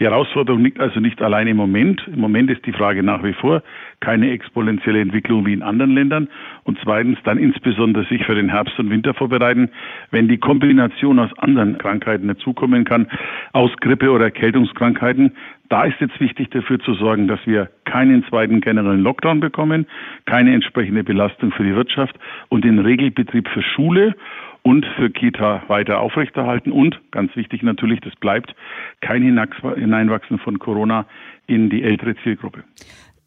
Die 0.00 0.04
Herausforderung 0.04 0.64
liegt 0.64 0.80
also 0.80 0.98
nicht 0.98 1.22
allein 1.22 1.46
im 1.46 1.56
Moment. 1.56 2.02
Im 2.12 2.18
Moment 2.18 2.50
ist 2.50 2.66
die 2.66 2.72
Frage 2.72 3.04
nach 3.04 3.22
wie 3.22 3.32
vor 3.32 3.62
keine 4.00 4.32
exponentielle 4.32 5.00
Entwicklung 5.00 5.46
wie 5.46 5.52
in 5.52 5.62
anderen 5.62 5.94
Ländern. 5.94 6.28
Und 6.64 6.78
zweitens 6.82 7.18
dann 7.22 7.38
insbesondere 7.38 8.04
sich 8.06 8.24
für 8.24 8.34
den 8.34 8.48
Herbst 8.48 8.76
und 8.80 8.90
Winter 8.90 9.14
vorbereiten, 9.14 9.70
wenn 10.10 10.26
die 10.26 10.38
Kombination 10.38 11.20
aus 11.20 11.30
anderen 11.38 11.78
Krankheiten 11.78 12.26
dazukommen 12.26 12.84
kann, 12.84 13.06
aus 13.52 13.70
Grippe 13.76 14.10
oder 14.10 14.24
Erkältungskrankheiten, 14.24 15.32
da 15.70 15.84
ist 15.84 16.00
jetzt 16.00 16.20
wichtig 16.20 16.50
dafür 16.50 16.80
zu 16.80 16.94
sorgen, 16.94 17.28
dass 17.28 17.40
wir 17.46 17.70
keinen 17.84 18.24
zweiten 18.28 18.60
generellen 18.60 19.00
Lockdown 19.00 19.40
bekommen, 19.40 19.86
keine 20.26 20.52
entsprechende 20.52 21.04
Belastung 21.04 21.52
für 21.52 21.62
die 21.62 21.74
Wirtschaft 21.74 22.18
und 22.48 22.64
den 22.64 22.80
Regelbetrieb 22.80 23.48
für 23.48 23.62
Schule 23.62 24.16
und 24.62 24.84
für 24.96 25.10
Kita 25.10 25.62
weiter 25.68 26.00
aufrechterhalten 26.00 26.72
und 26.72 27.00
ganz 27.12 27.34
wichtig 27.36 27.62
natürlich, 27.62 28.00
das 28.00 28.14
bleibt 28.16 28.54
kein 29.00 29.22
Hineinwachsen 29.22 30.38
von 30.40 30.58
Corona 30.58 31.06
in 31.46 31.70
die 31.70 31.82
ältere 31.82 32.16
Zielgruppe. 32.22 32.64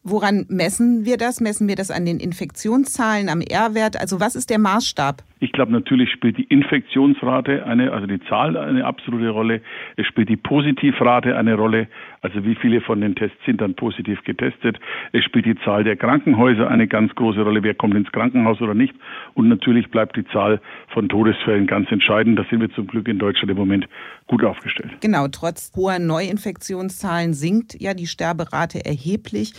Woran 0.06 0.44
messen 0.50 1.06
wir 1.06 1.16
das? 1.16 1.40
Messen 1.40 1.66
wir 1.66 1.76
das 1.76 1.90
an 1.90 2.04
den 2.04 2.20
Infektionszahlen, 2.20 3.30
am 3.30 3.40
R-Wert? 3.40 3.98
Also 3.98 4.20
was 4.20 4.36
ist 4.36 4.50
der 4.50 4.58
Maßstab? 4.58 5.22
Ich 5.40 5.52
glaube, 5.52 5.72
natürlich 5.72 6.10
spielt 6.10 6.38
die 6.38 6.44
Infektionsrate 6.44 7.66
eine, 7.66 7.92
also 7.92 8.06
die 8.06 8.20
Zahl 8.28 8.56
eine 8.56 8.84
absolute 8.84 9.30
Rolle. 9.30 9.60
Es 9.96 10.06
spielt 10.06 10.28
die 10.28 10.36
Positivrate 10.36 11.36
eine 11.36 11.54
Rolle, 11.54 11.88
also 12.22 12.44
wie 12.44 12.54
viele 12.54 12.80
von 12.80 13.00
den 13.00 13.14
Tests 13.14 13.36
sind 13.44 13.60
dann 13.60 13.74
positiv 13.74 14.22
getestet. 14.24 14.78
Es 15.12 15.24
spielt 15.24 15.44
die 15.44 15.56
Zahl 15.56 15.84
der 15.84 15.96
Krankenhäuser 15.96 16.70
eine 16.70 16.86
ganz 16.86 17.14
große 17.14 17.42
Rolle, 17.42 17.62
wer 17.62 17.74
kommt 17.74 17.94
ins 17.94 18.10
Krankenhaus 18.12 18.60
oder 18.62 18.74
nicht. 18.74 18.94
Und 19.34 19.48
natürlich 19.48 19.90
bleibt 19.90 20.16
die 20.16 20.26
Zahl 20.28 20.60
von 20.88 21.08
Todesfällen 21.08 21.66
ganz 21.66 21.90
entscheidend. 21.90 22.38
Da 22.38 22.44
sind 22.48 22.60
wir 22.60 22.70
zum 22.70 22.86
Glück 22.86 23.08
in 23.08 23.18
Deutschland 23.18 23.50
im 23.50 23.56
Moment 23.56 23.88
gut 24.26 24.44
aufgestellt. 24.44 24.92
Genau, 25.00 25.28
trotz 25.28 25.72
hoher 25.76 25.98
Neuinfektionszahlen 25.98 27.34
sinkt 27.34 27.80
ja 27.80 27.92
die 27.92 28.06
Sterberate 28.06 28.84
erheblich. 28.84 29.52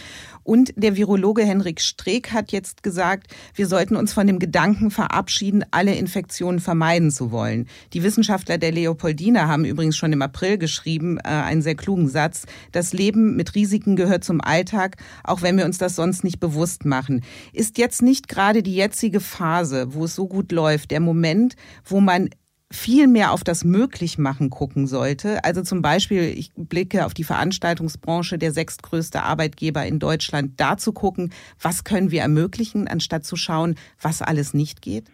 Und 0.44 0.74
der 0.75 0.96
Virologe 0.96 1.44
Henrik 1.44 1.82
Streeck 1.82 2.32
hat 2.32 2.51
jetzt 2.51 2.82
gesagt, 2.82 3.27
wir 3.55 3.67
sollten 3.67 3.96
uns 3.96 4.13
von 4.13 4.25
dem 4.25 4.39
Gedanken 4.39 4.89
verabschieden, 4.89 5.63
alle 5.75 5.94
Infektionen 5.94 6.60
vermeiden 6.60 7.12
zu 7.12 7.32
wollen. 7.32 7.67
Die 7.94 8.01
Wissenschaftler 8.01 8.58
der 8.58 8.72
Leopoldina 8.72 9.48
haben 9.48 9.65
übrigens 9.65 9.98
schon 9.98 10.13
im 10.13 10.22
April 10.22 10.58
geschrieben, 10.58 11.17
äh, 11.17 11.27
einen 11.27 11.62
sehr 11.62 11.75
klugen 11.75 12.08
Satz, 12.08 12.46
das 12.72 12.94
Leben 12.94 13.36
mit 13.36 13.55
Risiken 13.55 13.96
gehört 13.96 14.24
zum 14.24 14.39
Alltag, 14.41 14.98
auch 15.24 15.41
wenn 15.41 15.58
wir 15.58 15.65
uns 15.65 15.77
das 15.77 15.96
sonst 15.96 16.24
nicht 16.24 16.39
bewusst 16.39 16.86
machen. 16.86 17.24
Ist 17.51 17.77
jetzt 17.77 18.01
nicht 18.01 18.29
gerade 18.29 18.63
die 18.63 18.75
jetzige 18.75 19.20
Phase, 19.20 19.94
wo 19.94 20.05
es 20.05 20.15
so 20.15 20.27
gut 20.27 20.51
läuft, 20.51 20.91
der 20.91 21.01
Moment, 21.01 21.55
wo 21.84 22.00
man 22.00 22.29
viel 22.72 23.08
mehr 23.08 23.32
auf 23.32 23.44
das 23.44 23.63
Möglichmachen 23.63 24.50
gucken 24.50 24.88
sollte. 24.88 25.44
Also 25.44 25.62
zum 25.62 25.82
Beispiel, 25.82 26.24
ich 26.24 26.51
blicke 26.55 27.05
auf 27.05 27.13
die 27.13 27.24
Veranstaltungsbranche, 27.24 28.38
der 28.38 28.53
sechstgrößte 28.53 29.24
Arbeitgeber 29.24 29.86
in 29.86 30.00
Deutschland, 30.00 30.53
da 30.58 30.77
zu 30.77 30.91
gucken, 30.91 31.32
was 31.62 31.84
können 31.84 32.12
wir 32.12 32.22
ermöglichen, 32.22 32.88
anstatt 32.88 33.25
zu 33.25 33.36
schauen, 33.36 33.75
was 34.01 34.22
alles 34.22 34.53
nicht 34.53 34.82
geht? 34.82 35.12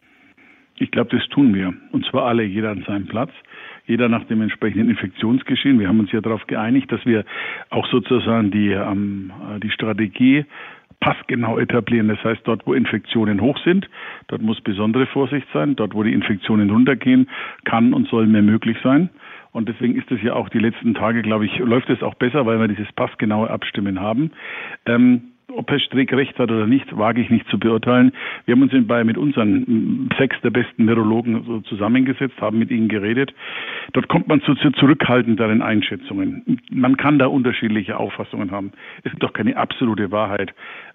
Ich 0.78 0.92
glaube, 0.92 1.16
das 1.16 1.28
tun 1.30 1.54
wir. 1.54 1.74
Und 1.92 2.06
zwar 2.06 2.26
alle, 2.26 2.44
jeder 2.44 2.72
an 2.72 2.84
seinem 2.88 3.08
Platz 3.08 3.32
jeder 3.88 4.10
nach 4.10 4.24
dem 4.26 4.42
entsprechenden 4.42 4.90
Infektionsgeschehen. 4.90 5.80
Wir 5.80 5.88
haben 5.88 6.00
uns 6.00 6.12
ja 6.12 6.22
darauf 6.22 6.46
geeinigt, 6.48 6.92
dass 6.92 7.06
wir 7.06 7.26
auch 7.70 7.86
sozusagen 7.88 8.52
die, 8.52 8.70
ähm, 8.70 9.32
die 9.62 9.70
Strategie 9.70 10.46
passgenau 11.00 11.58
etablieren. 11.58 12.08
Das 12.08 12.24
heißt, 12.24 12.42
dort, 12.46 12.66
wo 12.66 12.74
Infektionen 12.74 13.42
hoch 13.42 13.58
sind, 13.66 13.90
dort 14.28 14.42
muss 14.42 14.62
besondere 14.62 15.08
Vorsicht 15.08 15.48
sein. 15.52 15.76
Dort, 15.76 15.94
wo 15.96 16.04
die 16.04 16.14
Infektionen 16.14 16.70
runtergehen, 16.70 17.28
kann 17.66 17.94
und 17.94 18.08
soll 18.08 18.28
mehr 18.28 18.44
möglich 18.44 18.78
sein. 18.84 19.10
Und 19.52 19.68
deswegen 19.68 19.96
ist 19.96 20.10
es 20.10 20.22
ja 20.22 20.34
auch 20.34 20.48
die 20.48 20.60
letzten 20.60 20.94
Tage, 20.94 21.22
glaube 21.24 21.46
ich, 21.46 21.58
läuft 21.60 21.90
es 21.90 22.02
auch 22.04 22.14
besser, 22.14 22.46
weil 22.46 22.60
wir 22.60 22.70
dieses 22.70 22.90
passgenaue 22.94 23.50
Abstimmen 23.50 24.00
haben. 24.00 24.32
Ähm, 24.86 25.24
ob 25.56 25.70
Herr 25.70 25.80
Strick 25.80 26.14
recht 26.14 26.38
hat 26.40 26.52
oder 26.52 26.68
nicht, 26.68 26.98
wage 26.98 27.22
ich 27.22 27.30
nicht 27.30 27.48
zu 27.50 27.60
beurteilen. 27.60 28.12
Wir 28.46 28.56
haben 28.56 28.62
uns 28.62 28.72
bei, 28.88 29.04
mit 29.04 29.18
unseren 29.18 30.10
sechs 30.18 30.36
der 30.42 30.50
besten 30.50 30.88
Virologen 30.88 31.44
so 31.46 31.60
zusammengesetzt, 31.62 32.40
haben 32.42 32.60
mit 32.60 32.72
ihnen 32.72 32.88
geredet. 32.88 33.34
Dort 33.94 34.08
kommt 34.08 34.28
man 34.28 34.42
zu, 34.42 34.56
zu 34.56 34.72
zurückhaltenderen 34.72 35.62
Einschätzungen. 35.62 36.60
Man 36.72 36.98
kann 36.98 37.20
da 37.20 37.28
unterschiedliche 37.28 37.98
Auffassungen 37.98 38.52
haben. 38.52 38.72
Es 39.04 39.14
ist 39.14 39.22
doch 39.22 39.34
keine 39.34 39.58
absolute 39.58 40.12
Wahrheit. 40.12 40.54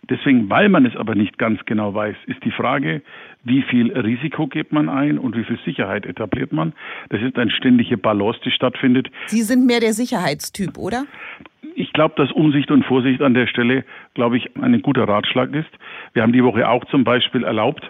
Deswegen, 0.09 0.49
weil 0.51 0.69
man 0.69 0.87
es 0.87 0.97
aber 0.97 1.15
nicht 1.15 1.39
ganz 1.39 1.65
genau 1.65 1.95
weiß, 1.95 2.17
ist 2.27 2.45
die 2.45 2.51
Frage, 2.51 3.03
wie 3.45 3.63
viel 3.63 3.93
Risiko 3.93 4.47
gibt 4.47 4.73
man 4.73 4.89
ein 4.89 5.19
und 5.19 5.37
wie 5.37 5.45
viel 5.45 5.59
Sicherheit 5.65 6.07
etabliert 6.07 6.53
man. 6.53 6.73
Das 7.11 7.23
ist 7.23 7.39
eine 7.39 7.51
ständige 7.51 7.97
Balance, 7.97 8.41
die 8.45 8.51
stattfindet. 8.51 9.09
Sie 9.27 9.43
sind 9.43 9.67
mehr 9.67 9.81
der 9.81 9.93
Sicherheitstyp, 9.93 10.79
oder? 10.79 11.05
Ich 11.77 11.93
glaube, 11.93 12.15
dass 12.17 12.33
Umsicht 12.33 12.71
und 12.71 12.85
Vorsicht 12.85 13.21
an 13.21 13.35
der 13.35 13.47
Stelle, 13.47 13.85
glaube 14.15 14.39
ich, 14.39 14.57
ein 14.57 14.81
guter 14.81 15.07
Ratschlag 15.07 15.55
ist. 15.55 15.71
Wir 16.15 16.23
haben 16.23 16.33
die 16.33 16.43
Woche 16.43 16.69
auch 16.69 16.85
zum 16.87 17.05
Beispiel 17.05 17.45
erlaubt, 17.45 17.89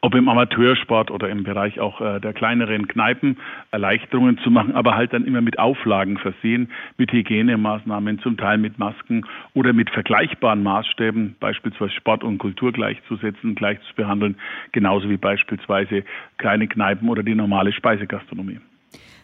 ob 0.00 0.14
im 0.14 0.28
Amateursport 0.28 1.10
oder 1.10 1.28
im 1.28 1.42
Bereich 1.42 1.80
auch 1.80 2.00
äh, 2.00 2.20
der 2.20 2.32
kleineren 2.32 2.86
Kneipen 2.86 3.36
Erleichterungen 3.72 4.38
zu 4.38 4.50
machen, 4.50 4.74
aber 4.74 4.94
halt 4.94 5.12
dann 5.12 5.24
immer 5.24 5.40
mit 5.40 5.58
Auflagen 5.58 6.18
versehen, 6.18 6.70
mit 6.98 7.12
Hygienemaßnahmen, 7.12 8.20
zum 8.20 8.36
Teil 8.36 8.58
mit 8.58 8.78
Masken 8.78 9.26
oder 9.54 9.72
mit 9.72 9.90
vergleichbaren 9.90 10.62
Maßstäben, 10.62 11.36
beispielsweise 11.40 11.92
Sport 11.92 12.22
und 12.22 12.38
Kultur 12.38 12.72
gleichzusetzen, 12.72 13.56
gleich 13.56 13.80
zu 13.88 13.94
behandeln, 13.96 14.36
genauso 14.70 15.08
wie 15.10 15.16
beispielsweise 15.16 16.04
kleine 16.38 16.68
Kneipen 16.68 17.08
oder 17.08 17.24
die 17.24 17.34
normale 17.34 17.72
Speisegastronomie. 17.72 18.60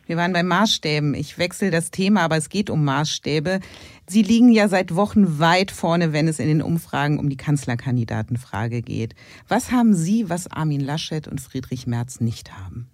Wir 0.09 0.17
waren 0.17 0.33
bei 0.33 0.43
Maßstäben. 0.43 1.13
Ich 1.13 1.37
wechsle 1.37 1.71
das 1.71 1.91
Thema, 1.91 2.23
aber 2.23 2.39
es 2.39 2.49
geht 2.49 2.71
um 2.71 2.83
Maßstäbe. 2.83 3.61
Sie 4.07 4.23
liegen 4.23 4.51
ja 4.51 4.67
seit 4.67 4.95
Wochen 4.95 5.39
weit 5.39 5.71
vorne, 5.71 6.15
wenn 6.15 6.29
es 6.29 6.39
in 6.39 6.49
den 6.49 6.63
Umfragen 6.63 7.19
um 7.19 7.29
die 7.29 7.37
Kanzlerkandidatenfrage 7.37 8.81
geht. 8.81 9.15
Was 9.49 9.71
haben 9.71 9.93
Sie, 9.95 10.31
was 10.31 10.51
Armin 10.51 10.81
Laschet 10.81 11.29
und 11.29 11.43
Friedrich 11.43 11.87
Merz 11.87 12.21
nicht 12.21 12.53
haben? 12.59 12.89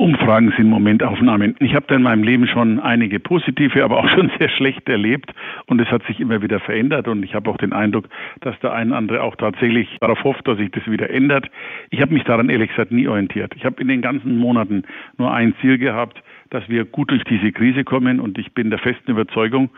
Umfragen 0.00 0.50
sind 0.56 0.70
Momentaufnahmen. 0.70 1.56
Ich 1.60 1.74
habe 1.74 1.84
da 1.86 1.94
in 1.94 2.02
meinem 2.02 2.22
Leben 2.22 2.46
schon 2.46 2.80
einige 2.80 3.20
positive, 3.20 3.84
aber 3.84 3.98
auch 3.98 4.08
schon 4.14 4.30
sehr 4.38 4.48
schlechte 4.48 4.92
erlebt 4.92 5.30
und 5.66 5.78
es 5.78 5.88
hat 5.88 6.02
sich 6.06 6.20
immer 6.20 6.40
wieder 6.40 6.58
verändert 6.58 7.06
und 7.06 7.22
ich 7.22 7.34
habe 7.34 7.50
auch 7.50 7.58
den 7.58 7.74
Eindruck, 7.74 8.08
dass 8.40 8.58
der 8.60 8.72
ein 8.72 8.88
oder 8.88 8.96
andere 8.96 9.22
auch 9.22 9.36
tatsächlich 9.36 9.98
darauf 10.00 10.24
hofft, 10.24 10.48
dass 10.48 10.56
sich 10.56 10.70
das 10.70 10.86
wieder 10.86 11.10
ändert. 11.10 11.50
Ich 11.90 12.00
habe 12.00 12.14
mich 12.14 12.24
daran 12.24 12.48
ehrlich 12.48 12.70
gesagt 12.70 12.92
nie 12.92 13.06
orientiert. 13.08 13.52
Ich 13.56 13.66
habe 13.66 13.78
in 13.82 13.88
den 13.88 14.00
ganzen 14.00 14.38
Monaten 14.38 14.84
nur 15.18 15.34
ein 15.34 15.54
Ziel 15.60 15.76
gehabt, 15.76 16.22
dass 16.48 16.66
wir 16.70 16.86
gut 16.86 17.10
durch 17.10 17.24
diese 17.24 17.52
Krise 17.52 17.84
kommen 17.84 18.20
und 18.20 18.38
ich 18.38 18.54
bin 18.54 18.70
der 18.70 18.78
festen 18.78 19.10
Überzeugung, 19.10 19.68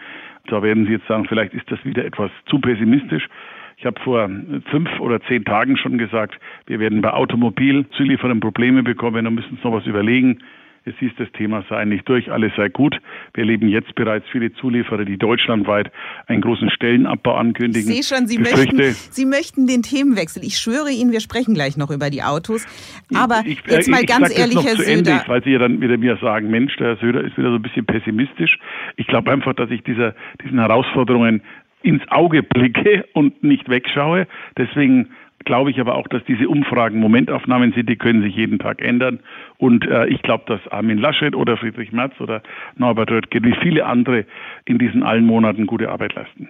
da 0.47 0.62
werden 0.62 0.87
Sie 0.87 0.93
jetzt 0.93 1.07
sagen, 1.09 1.25
vielleicht 1.29 1.52
ist 1.52 1.69
das 1.71 1.85
wieder 1.85 2.05
etwas 2.05 2.31
zu 2.47 2.61
pessimistisch. 2.61 3.29
Ich 3.76 3.87
habe 3.87 4.00
vor 4.00 4.31
fünf 4.71 5.00
oder 5.00 5.21
zehn 5.23 5.45
Tagen 5.45 5.76
schon 5.76 5.99
gesagt, 5.99 6.38
wir 6.67 6.79
werden 6.81 7.00
bei 7.00 7.12
Automobilzulieferern 7.12 8.41
Probleme 8.41 8.83
bekommen 8.83 9.26
und 9.26 9.35
müssen 9.35 9.52
uns 9.52 9.64
noch 9.64 9.73
was 9.73 9.87
überlegen. 9.87 10.38
Es 10.85 10.95
hieß, 10.99 11.12
das 11.17 11.31
Thema 11.33 11.64
sei 11.69 11.85
nicht 11.85 12.09
durch, 12.09 12.33
alles 12.33 12.52
sei 12.57 12.69
gut. 12.69 12.97
Wir 13.35 13.43
erleben 13.43 13.69
jetzt 13.69 13.95
bereits 13.95 14.26
viele 14.33 14.52
Zulieferer, 14.55 15.05
die 15.05 15.17
deutschlandweit 15.17 15.93
einen 16.26 16.41
großen 16.41 16.71
Stellenabbau 16.71 17.35
ankündigen. 17.35 17.88
Ich 17.88 18.07
sehe 18.09 18.17
schon, 18.19 18.26
Sie 18.26 18.38
möchten, 18.38 18.81
Sie 18.83 19.25
möchten 19.25 19.69
den 19.69 19.83
Themenwechsel. 19.83 20.43
Ich 20.43 20.59
schwöre 20.59 20.91
Ihnen, 20.91 21.12
wir 21.12 21.21
sprechen 21.21 21.55
gleich 21.55 21.76
noch 21.76 21.91
über 21.91 22.11
die 22.11 22.25
Autos. 22.25 22.67
Aber 23.14 23.43
ich, 23.47 23.61
ich, 23.64 23.71
jetzt 23.71 23.88
mal 23.88 24.00
ich, 24.00 24.09
ganz 24.09 24.37
ehrlich, 24.37 24.57
Herr 24.57 24.76
Söder. 24.76 25.12
Ende, 25.12 25.25
weil 25.29 25.45
Sie 25.45 25.50
ja 25.50 25.61
dann 25.61 25.81
wieder 25.81 25.97
mir 25.97 26.17
sagen, 26.17 26.50
Mensch, 26.50 26.75
der 26.79 26.88
Herr 26.88 26.97
Söder 26.97 27.23
ist 27.23 27.38
wieder 27.38 27.50
so 27.50 27.57
ein 27.57 27.62
bisschen 27.62 27.87
pessimistisch. 27.87 28.59
Ich 28.97 29.07
glaube 29.07 29.31
einfach, 29.31 29.55
dass 29.55 29.71
ich 29.71 29.85
dieser, 29.85 30.17
diesen 30.43 30.59
Herausforderungen 30.59 31.43
ins 31.83 32.03
Auge 32.09 32.43
blicke 32.43 33.05
und 33.15 33.43
nicht 33.43 33.69
wegschaue. 33.69 34.27
Deswegen 34.57 35.11
glaube 35.45 35.71
ich 35.71 35.81
aber 35.81 35.95
auch, 35.95 36.07
dass 36.09 36.25
diese 36.25 36.49
Umfragen 36.49 37.01
Momentaufnahmen 37.01 37.73
sind, 37.73 37.89
die 37.89 37.97
können 37.97 38.23
sich 38.23 38.35
jeden 38.35 38.59
Tag 38.59 38.81
ändern. 38.81 39.21
Und 39.59 39.87
äh, 39.87 40.07
ich 40.07 40.23
glaube, 40.23 40.45
dass 40.47 40.61
Armin 40.73 40.99
Laschet 40.99 41.35
oder 41.35 41.57
Friedrich 41.57 41.93
Merz 41.93 42.12
oder 42.21 42.43
Norbert 42.77 43.11
Röttgen 43.11 43.45
wie 43.45 43.57
viele 43.61 43.87
andere 43.87 44.25
in 44.65 44.79
diesen 44.79 45.03
allen 45.03 45.25
Monaten 45.25 45.67
gute 45.67 45.91
Arbeit 45.91 46.15
leisten. 46.15 46.49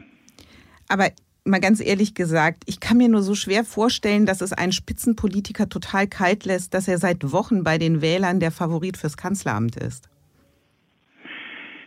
Aber 0.89 1.09
mal 1.45 1.61
ganz 1.61 1.85
ehrlich 1.85 2.15
gesagt, 2.15 2.65
ich 2.67 2.81
kann 2.81 2.99
mir 2.99 3.09
nur 3.09 3.23
so 3.23 3.35
schwer 3.35 3.65
vorstellen, 3.65 4.27
dass 4.27 4.41
es 4.41 4.53
einen 4.53 4.73
Spitzenpolitiker 4.73 5.69
total 5.69 6.07
kalt 6.07 6.45
lässt, 6.45 6.75
dass 6.75 6.89
er 6.89 6.99
seit 6.99 7.33
Wochen 7.33 7.65
bei 7.65 7.79
den 7.79 8.03
Wählern 8.03 8.41
der 8.41 8.51
Favorit 8.51 8.97
fürs 8.97 9.17
Kanzleramt 9.17 9.77
ist. 9.77 10.09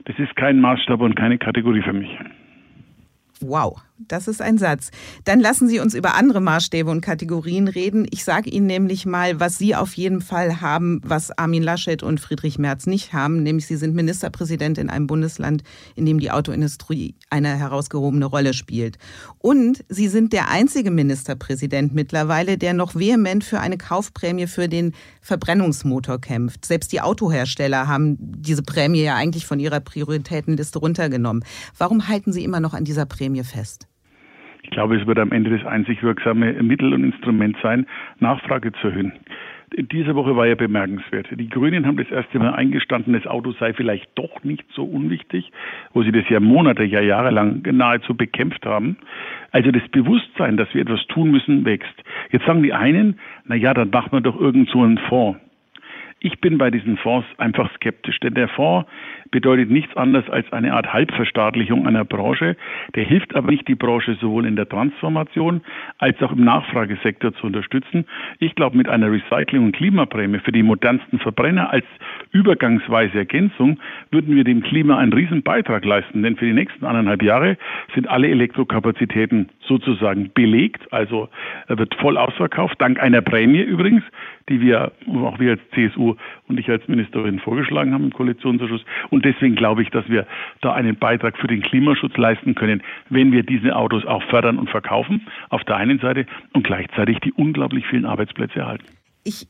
Das 0.06 0.18
ist 0.20 0.36
kein 0.36 0.60
Maßstab 0.60 1.02
und 1.02 1.16
keine 1.16 1.38
Kategorie 1.38 1.82
für 1.82 1.94
mich. 1.94 2.10
Wow, 3.42 3.76
das 3.98 4.28
ist 4.28 4.42
ein 4.42 4.58
Satz. 4.58 4.92
Dann 5.24 5.40
lassen 5.40 5.68
Sie 5.70 5.80
uns 5.80 5.94
über 5.94 6.16
andere 6.16 6.42
Maßstäbe 6.42 6.90
und 6.90 7.02
Kategorien 7.02 7.68
reden. 7.68 8.06
Ich 8.12 8.26
sage 8.26 8.50
Ihnen 8.50 8.68
nämlich 8.68 9.06
mal, 9.06 9.40
was 9.40 9.58
Sie 9.58 9.76
auf 9.76 9.94
jeden 9.94 10.22
Fall 10.22 10.60
haben, 10.60 11.00
was 11.04 11.32
Armin 11.38 11.64
Laschet 11.64 12.04
und 12.04 12.20
Friedrich 12.20 12.60
Merz 12.60 12.88
nicht 12.88 13.14
haben, 13.14 13.42
nämlich 13.42 13.68
Sie 13.68 13.78
sind 13.78 13.96
Ministerpräsident 13.96 14.78
in 14.78 14.90
einem 14.90 15.08
Bundesland, 15.08 15.64
in 15.96 16.06
dem 16.06 16.20
die 16.20 16.32
Autoindustrie 16.32 17.16
eine 17.30 17.58
herausgehobene 17.58 18.26
Rolle 18.26 18.54
spielt. 18.54 18.98
Und 19.38 19.86
Sie 19.88 20.10
sind 20.10 20.34
der 20.34 20.50
einzige 20.50 20.92
Ministerpräsident 20.92 21.94
mittlerweile, 21.94 22.58
der 22.58 22.74
noch 22.74 22.96
vehement 22.96 23.44
für 23.44 23.62
eine 23.62 23.78
Kaufprämie 23.78 24.48
für 24.48 24.68
den 24.68 24.94
Verbrennungsmotor 25.22 26.20
kämpft. 26.20 26.66
Selbst 26.66 26.92
die 26.92 27.02
Autohersteller 27.02 27.88
haben 27.88 28.18
diese 28.20 28.64
Prämie 28.64 29.04
ja 29.04 29.16
eigentlich 29.16 29.46
von 29.46 29.60
ihrer 29.60 29.80
Prioritätenliste 29.80 30.80
runtergenommen. 30.80 31.46
Warum 31.78 32.08
halten 32.10 32.34
Sie 32.34 32.44
immer 32.44 32.60
noch 32.60 32.74
an 32.74 32.84
dieser 32.84 33.06
Prämie? 33.06 33.44
Fest? 33.46 33.85
Ich 34.66 34.72
glaube, 34.72 34.96
es 34.98 35.06
wird 35.06 35.20
am 35.20 35.32
Ende 35.32 35.56
das 35.56 35.64
einzig 35.68 36.02
wirksame 36.02 36.52
Mittel 36.54 36.92
und 36.92 37.04
Instrument 37.04 37.56
sein, 37.62 37.86
Nachfrage 38.20 38.72
zu 38.74 38.88
erhöhen. 38.88 39.14
Diese 39.78 40.16
Woche 40.16 40.36
war 40.36 40.48
ja 40.48 40.56
bemerkenswert. 40.56 41.28
Die 41.32 41.50
Grünen 41.50 41.86
haben 41.86 41.98
das 41.98 42.10
erste 42.10 42.40
Mal 42.40 42.56
eingestanden, 42.56 43.14
das 43.14 43.28
Auto 43.28 43.52
sei 43.60 43.74
vielleicht 43.74 44.08
doch 44.16 44.44
nicht 44.44 44.66
so 44.74 44.84
unwichtig, 44.84 45.52
wo 45.94 46.02
sie 46.02 46.12
das 46.12 46.28
ja 46.30 46.40
Monate, 46.40 46.84
ja 46.84 47.00
jahrelang 47.00 47.62
nahezu 47.72 48.16
bekämpft 48.16 48.66
haben. 48.66 48.98
Also 49.52 49.70
das 49.70 49.88
Bewusstsein, 49.90 50.58
dass 50.58 50.74
wir 50.74 50.82
etwas 50.82 51.06
tun 51.08 51.30
müssen, 51.30 51.64
wächst. 51.64 51.94
Jetzt 52.32 52.48
sagen 52.48 52.64
die 52.64 52.74
einen, 52.74 53.20
na 53.46 53.56
ja, 53.56 53.76
dann 53.76 53.92
macht 53.92 54.12
man 54.12 54.24
doch 54.24 54.40
irgend 54.40 54.70
so 54.70 54.82
einen 54.82 54.98
Fonds. 54.98 55.40
Ich 56.26 56.42
bin 56.42 56.58
bei 56.58 56.72
diesen 56.72 56.98
Fonds 56.98 57.28
einfach 57.38 57.72
skeptisch, 57.76 58.20
denn 58.20 58.34
der 58.34 58.48
Fonds 58.48 58.90
bedeutet 59.30 59.70
nichts 59.70 59.96
anderes 59.96 60.28
als 60.28 60.52
eine 60.52 60.74
Art 60.74 60.92
Halbverstaatlichung 60.92 61.86
einer 61.86 62.04
Branche. 62.04 62.58
Der 62.96 63.04
hilft 63.04 63.36
aber 63.36 63.52
nicht, 63.52 63.68
die 63.68 63.76
Branche 63.76 64.18
sowohl 64.20 64.48
in 64.48 64.56
der 64.56 64.68
Transformation 64.68 65.62
als 66.00 66.20
auch 66.24 66.32
im 66.32 66.44
Nachfragesektor 66.44 67.32
zu 67.36 67.46
unterstützen. 67.46 68.06
Ich 68.40 68.56
glaube, 68.56 68.76
mit 68.76 68.90
einer 68.90 69.12
Recycling- 69.12 69.66
und 69.66 69.76
Klimaprämie 69.76 70.40
für 70.40 70.52
die 70.52 70.64
modernsten 70.64 71.20
Verbrenner 71.20 71.70
als 71.70 71.86
übergangsweise 72.32 73.20
Ergänzung 73.20 73.78
würden 74.10 74.36
wir 74.36 74.44
dem 74.44 74.64
Klima 74.64 74.98
einen 74.98 75.14
riesen 75.14 75.44
Beitrag 75.44 75.86
leisten, 75.86 76.24
denn 76.24 76.38
für 76.38 76.46
die 76.46 76.54
nächsten 76.54 76.86
anderthalb 76.86 77.22
Jahre 77.22 77.56
sind 77.94 78.10
alle 78.10 78.30
Elektrokapazitäten 78.30 79.50
sozusagen 79.60 80.32
belegt, 80.34 80.92
also 80.92 81.30
wird 81.68 81.94
voll 81.96 82.18
ausverkauft, 82.18 82.82
dank 82.82 83.00
einer 83.00 83.22
Prämie 83.22 83.62
übrigens, 83.62 84.04
die 84.50 84.62
wir, 84.62 84.92
auch 85.08 85.40
wir 85.40 85.52
als 85.52 85.62
CSU 85.74 86.16
und 86.48 86.60
ich 86.60 86.70
als 86.70 86.88
Ministerin 86.88 87.40
vorgeschlagen 87.40 87.94
haben 87.94 88.06
im 88.06 88.14
Koalitionsausschuss. 88.14 88.86
Und 89.10 89.26
deswegen 89.26 89.56
glaube 89.56 89.82
ich, 89.82 89.90
dass 89.90 90.08
wir 90.08 90.28
da 90.62 90.74
einen 90.74 90.98
Beitrag 90.98 91.38
für 91.38 91.48
den 91.48 91.62
Klimaschutz 91.62 92.16
leisten 92.18 92.56
können, 92.56 92.84
wenn 93.10 93.32
wir 93.32 93.44
diese 93.44 93.76
Autos 93.76 94.06
auch 94.06 94.24
fördern 94.24 94.58
und 94.60 94.70
verkaufen, 94.70 95.28
auf 95.50 95.64
der 95.64 95.78
einen 95.78 96.00
Seite 96.00 96.26
und 96.54 96.64
gleichzeitig 96.64 97.20
die 97.20 97.34
unglaublich 97.34 97.86
vielen 97.88 98.06
Arbeitsplätze 98.06 98.60
erhalten. 98.60 98.86
Ich 99.24 99.48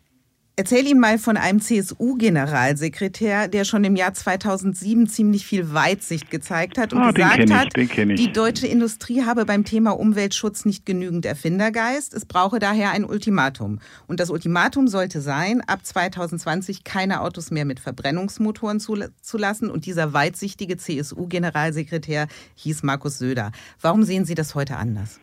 Erzähl 0.57 0.87
ihm 0.87 0.99
mal 0.99 1.19
von 1.19 1.35
einem 1.35 1.59
CSU-Generalsekretär, 1.59 3.49
der 3.49 3.65
schon 3.65 3.83
im 3.83 3.97
Jahr 3.97 4.13
2007 4.13 5.07
ziemlich 5.07 5.45
viel 5.45 5.73
Weitsicht 5.73 6.29
gezeigt 6.31 6.77
hat 6.77 6.93
und 6.93 7.01
ah, 7.01 7.11
gesagt 7.11 7.51
hat, 7.51 7.77
ich, 7.77 7.91
die 7.93 8.31
deutsche 8.31 8.65
Industrie 8.65 9.23
habe 9.23 9.43
beim 9.43 9.65
Thema 9.65 9.91
Umweltschutz 9.99 10.63
nicht 10.63 10.85
genügend 10.85 11.25
Erfindergeist. 11.25 12.13
Es 12.13 12.25
brauche 12.25 12.59
daher 12.59 12.91
ein 12.91 13.03
Ultimatum. 13.03 13.79
Und 14.07 14.21
das 14.21 14.29
Ultimatum 14.29 14.87
sollte 14.87 15.19
sein, 15.19 15.59
ab 15.67 15.85
2020 15.85 16.85
keine 16.85 17.19
Autos 17.19 17.51
mehr 17.51 17.65
mit 17.65 17.81
Verbrennungsmotoren 17.81 18.79
zulassen. 18.79 19.69
Und 19.69 19.85
dieser 19.85 20.13
weitsichtige 20.13 20.77
CSU-Generalsekretär 20.77 22.27
hieß 22.55 22.83
Markus 22.83 23.17
Söder. 23.17 23.51
Warum 23.81 24.03
sehen 24.03 24.23
Sie 24.23 24.35
das 24.35 24.55
heute 24.55 24.77
anders? 24.77 25.19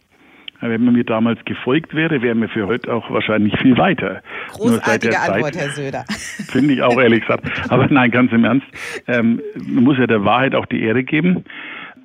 Wenn 0.63 0.85
man 0.85 0.95
mir 0.95 1.05
damals 1.05 1.45
gefolgt 1.45 1.93
wäre, 1.93 2.23
wären 2.23 2.41
wir 2.41 2.49
für 2.49 2.69
heute 2.69 2.93
auch 2.95 3.11
wahrscheinlich 3.11 3.59
viel 3.59 3.77
weiter. 3.77 4.23
Großartige 4.53 5.19
Antwort, 5.19 5.57
Herr 5.57 5.71
Söder. 5.71 6.05
Finde 6.09 6.75
ich 6.75 6.83
auch 6.83 7.01
ehrlich 7.01 7.23
gesagt. 7.23 7.51
Aber 7.69 7.89
nein, 7.89 8.13
ganz 8.13 8.31
im 8.33 8.45
Ernst. 8.45 8.67
Ähm, 9.09 9.43
man 9.57 9.83
muss 9.83 9.99
ja 9.99 10.07
der 10.07 10.25
Wahrheit 10.25 10.55
auch 10.55 10.67
die 10.67 10.81
Ehre 10.83 11.03
geben. 11.03 11.45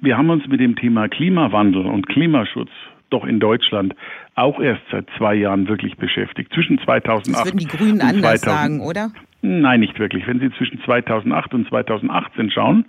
Wir 0.02 0.18
haben 0.18 0.30
uns 0.32 0.48
mit 0.48 0.60
dem 0.60 0.76
Thema 0.76 1.08
Klimawandel 1.08 1.86
und 1.86 2.08
Klimaschutz 2.08 2.72
doch 3.10 3.26
in 3.26 3.40
Deutschland 3.40 3.96
auch 4.38 4.60
erst 4.60 4.84
seit 4.91 5.08
zwei 5.17 5.36
Jahren 5.36 5.67
wirklich 5.67 5.98
beschäftigt. 5.98 6.53
Zwischen 6.53 6.79
2008 6.79 7.27
das 7.27 7.46
würden 7.46 7.58
die 7.58 7.67
Grünen 7.67 8.01
anders 8.01 8.41
2000, 8.41 8.41
sagen, 8.41 8.82
oder? 8.82 9.12
Nein, 9.44 9.82
nicht 9.82 10.00
wirklich. 10.00 10.25
Wenn 10.25 10.39
Sie 10.39 10.51
zwischen 10.58 10.82
2008 10.84 11.53
und 11.53 11.67
2018 11.70 12.50
schauen, 12.50 12.86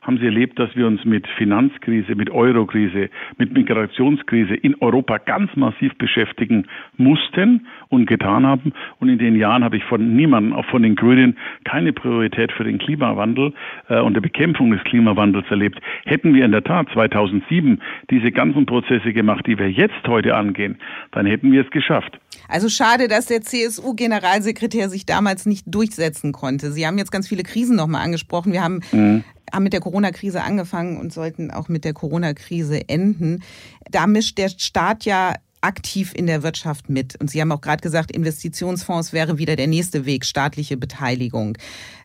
haben 0.00 0.18
Sie 0.18 0.26
erlebt, 0.26 0.58
dass 0.58 0.74
wir 0.74 0.88
uns 0.88 1.04
mit 1.04 1.28
Finanzkrise, 1.38 2.16
mit 2.16 2.28
Eurokrise, 2.28 3.08
mit 3.38 3.52
Migrationskrise 3.52 4.54
in 4.54 4.74
Europa 4.80 5.18
ganz 5.18 5.54
massiv 5.54 5.96
beschäftigen 5.98 6.66
mussten 6.96 7.68
und 7.88 8.06
getan 8.06 8.44
haben. 8.44 8.72
Und 8.98 9.10
in 9.10 9.18
den 9.18 9.36
Jahren 9.36 9.62
habe 9.62 9.76
ich 9.76 9.84
von 9.84 10.16
niemandem, 10.16 10.54
auch 10.54 10.66
von 10.66 10.82
den 10.82 10.96
Grünen, 10.96 11.38
keine 11.64 11.92
Priorität 11.92 12.50
für 12.50 12.64
den 12.64 12.78
Klimawandel 12.78 13.52
äh, 13.88 14.00
und 14.00 14.14
der 14.14 14.22
Bekämpfung 14.22 14.72
des 14.72 14.82
Klimawandels 14.82 15.46
erlebt. 15.50 15.80
Hätten 16.04 16.34
wir 16.34 16.44
in 16.44 16.52
der 16.52 16.64
Tat 16.64 16.88
2007 16.92 17.80
diese 18.10 18.32
ganzen 18.32 18.66
Prozesse 18.66 19.12
gemacht, 19.12 19.46
die 19.46 19.56
wir 19.56 19.70
jetzt 19.70 20.06
heute 20.08 20.34
angehen, 20.34 20.78
dann 21.12 21.26
hätten 21.26 21.52
wir 21.52 21.64
es 21.64 21.70
geschafft. 21.70 22.18
Also 22.48 22.68
schade, 22.68 23.08
dass 23.08 23.26
der 23.26 23.42
CSU-Generalsekretär 23.42 24.88
sich 24.88 25.06
damals 25.06 25.46
nicht 25.46 25.64
durchsetzen 25.66 26.32
konnte. 26.32 26.72
Sie 26.72 26.86
haben 26.86 26.98
jetzt 26.98 27.12
ganz 27.12 27.28
viele 27.28 27.42
Krisen 27.42 27.76
nochmal 27.76 28.04
angesprochen. 28.04 28.52
Wir 28.52 28.62
haben, 28.62 28.80
mhm. 28.92 29.24
haben 29.52 29.62
mit 29.62 29.72
der 29.72 29.80
Corona-Krise 29.80 30.42
angefangen 30.42 30.98
und 30.98 31.12
sollten 31.12 31.50
auch 31.50 31.68
mit 31.68 31.84
der 31.84 31.92
Corona-Krise 31.92 32.88
enden. 32.88 33.42
Da 33.90 34.06
mischt 34.06 34.38
der 34.38 34.48
Staat 34.48 35.04
ja 35.04 35.34
aktiv 35.62 36.12
in 36.14 36.26
der 36.26 36.42
Wirtschaft 36.42 36.90
mit. 36.90 37.16
Und 37.20 37.30
Sie 37.30 37.40
haben 37.40 37.52
auch 37.52 37.60
gerade 37.60 37.80
gesagt, 37.80 38.10
Investitionsfonds 38.10 39.12
wäre 39.12 39.38
wieder 39.38 39.56
der 39.56 39.66
nächste 39.66 40.04
Weg, 40.04 40.24
staatliche 40.24 40.76
Beteiligung. 40.76 41.56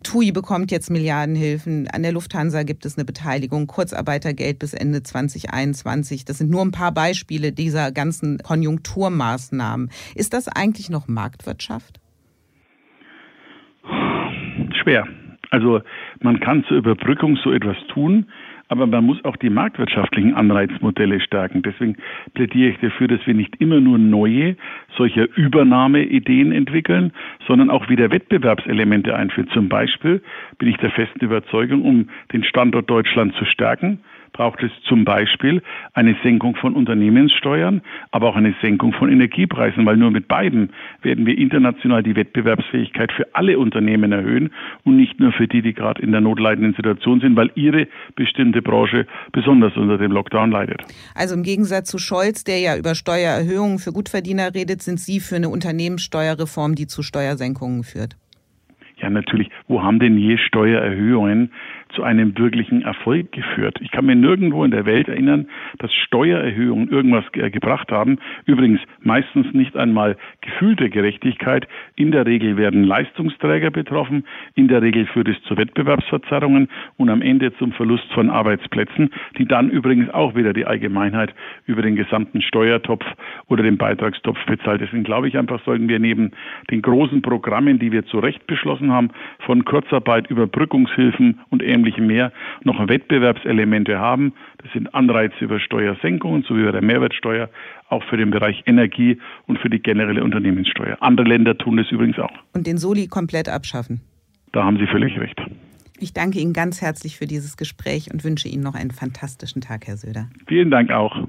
TUI 0.03 0.31
bekommt 0.31 0.71
jetzt 0.71 0.89
Milliardenhilfen, 0.89 1.87
an 1.89 2.03
der 2.03 2.13
Lufthansa 2.13 2.63
gibt 2.63 2.85
es 2.85 2.97
eine 2.97 3.05
Beteiligung, 3.05 3.67
Kurzarbeitergeld 3.67 4.59
bis 4.59 4.73
Ende 4.73 5.03
2021. 5.03 6.25
Das 6.25 6.37
sind 6.37 6.49
nur 6.49 6.61
ein 6.61 6.71
paar 6.71 6.91
Beispiele 6.91 7.51
dieser 7.51 7.91
ganzen 7.91 8.37
Konjunkturmaßnahmen. 8.37 9.89
Ist 10.15 10.33
das 10.33 10.47
eigentlich 10.47 10.89
noch 10.89 11.07
Marktwirtschaft? 11.07 11.99
Schwer. 14.81 15.07
Also 15.49 15.81
man 16.21 16.39
kann 16.39 16.63
zur 16.67 16.77
Überbrückung 16.77 17.37
so 17.43 17.51
etwas 17.51 17.77
tun, 17.93 18.27
aber 18.69 18.88
man 18.88 19.05
muss 19.05 19.24
auch 19.24 19.36
die 19.38 19.50
marktwirtschaftlichen 19.50 20.33
Anreizmodelle 20.33 21.19
stärken. 21.21 21.62
Deswegen 21.62 21.97
plädiere 22.33 22.71
ich 22.71 22.79
dafür, 22.79 23.07
dass 23.07 23.25
wir 23.25 23.33
nicht 23.33 23.55
immer 23.59 23.79
nur 23.79 23.97
neue 23.97 24.57
solcher 24.95 25.27
Übernahmeideen 25.38 26.51
entwickeln, 26.51 27.13
sondern 27.47 27.69
auch 27.69 27.89
wieder 27.89 28.12
Wettbewerbselemente 28.12 29.15
einführen. 29.15 29.50
Zum 29.53 29.69
Beispiel 29.69 30.21
bin 30.57 30.69
ich 30.69 30.77
der 30.77 30.91
festen 30.91 31.24
Überzeugung, 31.24 31.83
um 31.83 32.09
den 32.33 32.43
Standort 32.43 32.89
Deutschland 32.89 33.36
zu 33.36 33.45
stärken, 33.45 33.99
braucht 34.38 34.62
es 34.62 34.71
zum 34.88 35.04
Beispiel 35.04 35.63
eine 35.93 36.15
Senkung 36.21 36.56
von 36.56 36.76
Unternehmenssteuern, 36.76 37.82
aber 38.12 38.30
auch 38.30 38.36
eine 38.36 38.54
Senkung 38.62 38.93
von 38.93 39.12
Energiepreisen, 39.12 39.84
weil 39.88 39.97
nur 39.97 40.12
mit 40.12 40.28
beiden 40.28 40.69
werden 41.02 41.26
wir 41.26 41.36
international 41.36 42.04
die 42.04 42.15
Wettbewerbsfähigkeit 42.15 43.12
für 43.12 43.26
alle 43.34 43.58
Unternehmen 43.58 44.12
erhöhen 44.12 44.52
und 44.84 44.95
nicht 44.95 45.19
nur 45.19 45.32
für 45.34 45.47
die, 45.47 45.63
die 45.63 45.73
gerade 45.73 46.04
in 46.04 46.12
der 46.12 46.21
notleidenden 46.21 46.76
Situation 46.76 47.19
sind, 47.19 47.36
weil 47.36 47.50
ihre 47.56 47.88
bestimmte 48.15 48.62
Branche 48.62 49.08
besonders 49.32 49.76
unter 49.76 49.97
dem 49.97 50.12
Lockdown 50.12 50.52
leidet. 50.52 50.84
Also 51.15 51.34
im 51.34 51.41
Gegensatz 51.41 51.89
zu 51.89 51.97
Scholz, 51.97 52.43
der 52.43 52.60
ja 52.60 52.78
über 52.78 52.93
Steuererhöhungen 52.93 53.80
für 53.80 53.91
Gutverdiener 53.91 54.54
redet, 54.54 54.84
sind 54.84 55.00
Sie 55.00 55.19
für 55.19 55.38
eine 55.38 55.50
Unternehmenssteuerreform, 55.50 56.76
die 56.76 56.86
zu 56.86 57.02
Steuersenkungen 57.02 57.84
führt. 57.84 58.15
Ja, 59.02 59.10
natürlich. 59.10 59.50
Wo 59.67 59.84
haben 59.84 60.00
denn 60.00 60.17
je 60.17 60.38
Steuererhöhungen 60.38 61.52
zu 61.89 62.04
einem 62.04 62.38
wirklichen 62.38 62.82
Erfolg 62.82 63.32
geführt. 63.32 63.80
Ich 63.82 63.91
kann 63.91 64.06
mir 64.06 64.15
nirgendwo 64.15 64.63
in 64.63 64.71
der 64.71 64.86
Welt 64.86 65.08
erinnern, 65.08 65.47
dass 65.80 65.93
Steuererhöhungen 65.93 66.89
irgendwas 66.89 67.32
ge 67.32 67.50
gebracht 67.50 67.91
haben. 67.91 68.17
Übrigens 68.45 68.82
meistens 69.02 69.54
nicht 69.54 69.78
einmal 69.78 70.17
gefühlte 70.41 70.89
Gerechtigkeit. 70.89 71.67
In 71.95 72.12
der 72.12 72.26
Regel 72.26 72.58
werden 72.58 72.84
Leistungsträger 72.84 73.71
betroffen. 73.71 74.26
In 74.56 74.67
der 74.67 74.82
Regel 74.82 75.06
führt 75.06 75.30
es 75.30 75.41
zu 75.43 75.56
Wettbewerbsverzerrungen 75.56 76.67
und 76.97 77.10
am 77.10 77.21
Ende 77.21 77.56
zum 77.58 77.71
Verlust 77.71 78.12
von 78.13 78.30
Arbeitsplätzen, 78.30 79.10
die 79.38 79.45
dann 79.45 79.69
übrigens 79.69 80.10
auch 80.10 80.36
wieder 80.36 80.54
die 80.54 80.65
Allgemeinheit 80.65 81.34
über 81.65 81.82
den 81.82 81.95
gesamten 81.95 82.41
Steuertopf 82.41 83.06
oder 83.47 83.63
den 83.63 83.78
Beitragstopf 83.78 84.43
bezahlt. 84.45 84.82
Deswegen 84.82 85.04
glaube 85.04 85.28
ich 85.28 85.38
einfach, 85.38 85.63
sollten 85.63 85.88
wir 85.88 86.00
neben 86.00 86.32
den 86.69 86.82
großen 86.82 87.21
Programmen, 87.21 87.80
die 87.80 87.91
wir 87.91 88.06
zu 88.06 88.19
Recht 88.19 88.45
beschlossen 88.47 88.91
haben, 88.91 89.10
von 89.39 89.63
Kurzarbeit, 89.65 90.30
Überbrückungshilfen 90.30 91.39
und 91.50 91.63
ähnlichem 91.63 91.76
ähnlichem 91.77 92.07
mehr 92.07 92.31
noch 92.63 92.87
Wettbewerbselemente 92.87 93.97
haben. 93.99 94.33
Das 94.63 94.71
sind 94.73 94.93
Anreize 94.93 95.35
über 95.39 95.59
Steuersenkungen 95.59 96.43
sowie 96.43 96.61
über 96.61 96.71
der 96.71 96.83
Mehrwertsteuer, 96.83 97.49
auch 97.89 98.03
für 98.03 98.17
den 98.17 98.31
Bereich 98.31 98.63
Energie 98.65 99.17
und 99.45 99.59
für 99.59 99.69
die 99.69 99.79
generelle 99.79 100.23
Unternehmenssteuer. 100.23 100.97
Andere 100.99 101.27
Länder 101.27 101.57
tun 101.57 101.77
das 101.77 101.89
übrigens 101.91 102.19
auch. 102.19 102.31
Und 102.53 102.67
den 102.67 102.77
Soli 102.77 103.07
komplett 103.07 103.49
abschaffen. 103.49 104.01
Da 104.51 104.63
haben 104.63 104.77
Sie 104.77 104.87
völlig 104.87 105.19
recht. 105.19 105.39
Ich 105.99 106.13
danke 106.13 106.39
Ihnen 106.39 106.53
ganz 106.53 106.81
herzlich 106.81 107.17
für 107.17 107.25
dieses 107.25 107.57
Gespräch 107.57 108.11
und 108.11 108.23
wünsche 108.23 108.47
Ihnen 108.47 108.63
noch 108.63 108.75
einen 108.75 108.91
fantastischen 108.91 109.61
Tag, 109.61 109.87
Herr 109.87 109.97
Söder. 109.97 110.29
Vielen 110.47 110.69
Dank 110.69 110.91
auch. 110.91 111.27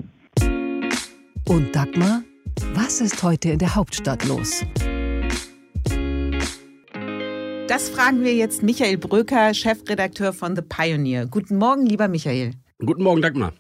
Und 1.48 1.74
Dagmar, 1.74 2.22
was 2.74 3.00
ist 3.00 3.22
heute 3.22 3.50
in 3.50 3.58
der 3.58 3.74
Hauptstadt 3.74 4.26
los? 4.28 4.66
Das 7.68 7.90
fragen 7.90 8.24
wir 8.24 8.35
jetzt 8.35 8.62
Michael 8.62 8.96
Bröker, 8.96 9.52
Chefredakteur 9.52 10.33
von 10.33 10.57
The 10.57 10.62
Pioneer. 10.62 11.26
Guten 11.26 11.59
Morgen, 11.59 11.85
lieber 11.85 12.09
Michael. 12.09 12.52
Guten 12.78 13.02
Morgen, 13.02 13.20
Dagmar. 13.20 13.52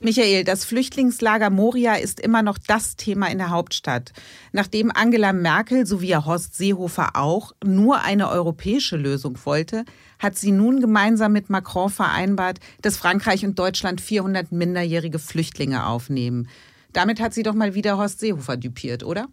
Michael, 0.00 0.42
das 0.42 0.64
Flüchtlingslager 0.64 1.48
Moria 1.48 1.94
ist 1.94 2.18
immer 2.18 2.42
noch 2.42 2.58
das 2.58 2.96
Thema 2.96 3.30
in 3.30 3.38
der 3.38 3.50
Hauptstadt. 3.50 4.12
Nachdem 4.50 4.90
Angela 4.90 5.32
Merkel 5.32 5.86
sowie 5.86 6.16
Horst 6.16 6.56
Seehofer 6.56 7.10
auch 7.14 7.52
nur 7.64 8.00
eine 8.00 8.30
europäische 8.30 8.96
Lösung 8.96 9.38
wollte, 9.44 9.84
hat 10.18 10.36
sie 10.36 10.50
nun 10.50 10.80
gemeinsam 10.80 11.32
mit 11.32 11.48
Macron 11.48 11.88
vereinbart, 11.88 12.58
dass 12.80 12.96
Frankreich 12.96 13.44
und 13.44 13.60
Deutschland 13.60 14.00
400 14.00 14.50
minderjährige 14.50 15.20
Flüchtlinge 15.20 15.86
aufnehmen. 15.86 16.48
Damit 16.92 17.20
hat 17.20 17.32
sie 17.32 17.44
doch 17.44 17.54
mal 17.54 17.76
wieder 17.76 17.96
Horst 17.96 18.18
Seehofer 18.18 18.56
düpiert, 18.56 19.04
oder? 19.04 19.28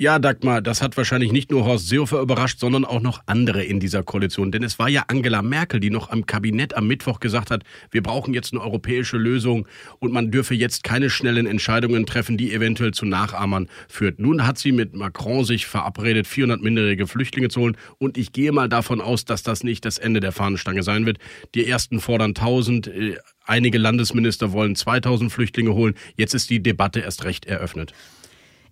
Ja, 0.00 0.18
Dagmar, 0.18 0.62
das 0.62 0.80
hat 0.80 0.96
wahrscheinlich 0.96 1.30
nicht 1.30 1.50
nur 1.50 1.66
Horst 1.66 1.88
Seehofer 1.88 2.22
überrascht, 2.22 2.58
sondern 2.58 2.86
auch 2.86 3.02
noch 3.02 3.20
andere 3.26 3.62
in 3.62 3.80
dieser 3.80 4.02
Koalition. 4.02 4.50
Denn 4.50 4.62
es 4.62 4.78
war 4.78 4.88
ja 4.88 5.04
Angela 5.08 5.42
Merkel, 5.42 5.78
die 5.78 5.90
noch 5.90 6.08
am 6.08 6.24
Kabinett 6.24 6.74
am 6.74 6.86
Mittwoch 6.86 7.20
gesagt 7.20 7.50
hat, 7.50 7.64
wir 7.90 8.02
brauchen 8.02 8.32
jetzt 8.32 8.54
eine 8.54 8.62
europäische 8.62 9.18
Lösung 9.18 9.68
und 9.98 10.10
man 10.10 10.30
dürfe 10.30 10.54
jetzt 10.54 10.84
keine 10.84 11.10
schnellen 11.10 11.44
Entscheidungen 11.44 12.06
treffen, 12.06 12.38
die 12.38 12.54
eventuell 12.54 12.94
zu 12.94 13.04
Nachahmern 13.04 13.68
führt. 13.88 14.18
Nun 14.20 14.46
hat 14.46 14.56
sie 14.56 14.72
mit 14.72 14.94
Macron 14.94 15.44
sich 15.44 15.66
verabredet, 15.66 16.26
400 16.26 16.62
minderjährige 16.62 17.06
Flüchtlinge 17.06 17.50
zu 17.50 17.60
holen 17.60 17.76
und 17.98 18.16
ich 18.16 18.32
gehe 18.32 18.52
mal 18.52 18.70
davon 18.70 19.02
aus, 19.02 19.26
dass 19.26 19.42
das 19.42 19.64
nicht 19.64 19.84
das 19.84 19.98
Ende 19.98 20.20
der 20.20 20.32
Fahnenstange 20.32 20.82
sein 20.82 21.04
wird. 21.04 21.18
Die 21.54 21.66
ersten 21.66 22.00
fordern 22.00 22.30
1000, 22.30 22.86
äh, 22.86 23.18
einige 23.44 23.76
Landesminister 23.76 24.52
wollen 24.52 24.76
2000 24.76 25.30
Flüchtlinge 25.30 25.74
holen. 25.74 25.92
Jetzt 26.16 26.32
ist 26.32 26.48
die 26.48 26.62
Debatte 26.62 27.00
erst 27.00 27.24
recht 27.24 27.44
eröffnet. 27.44 27.92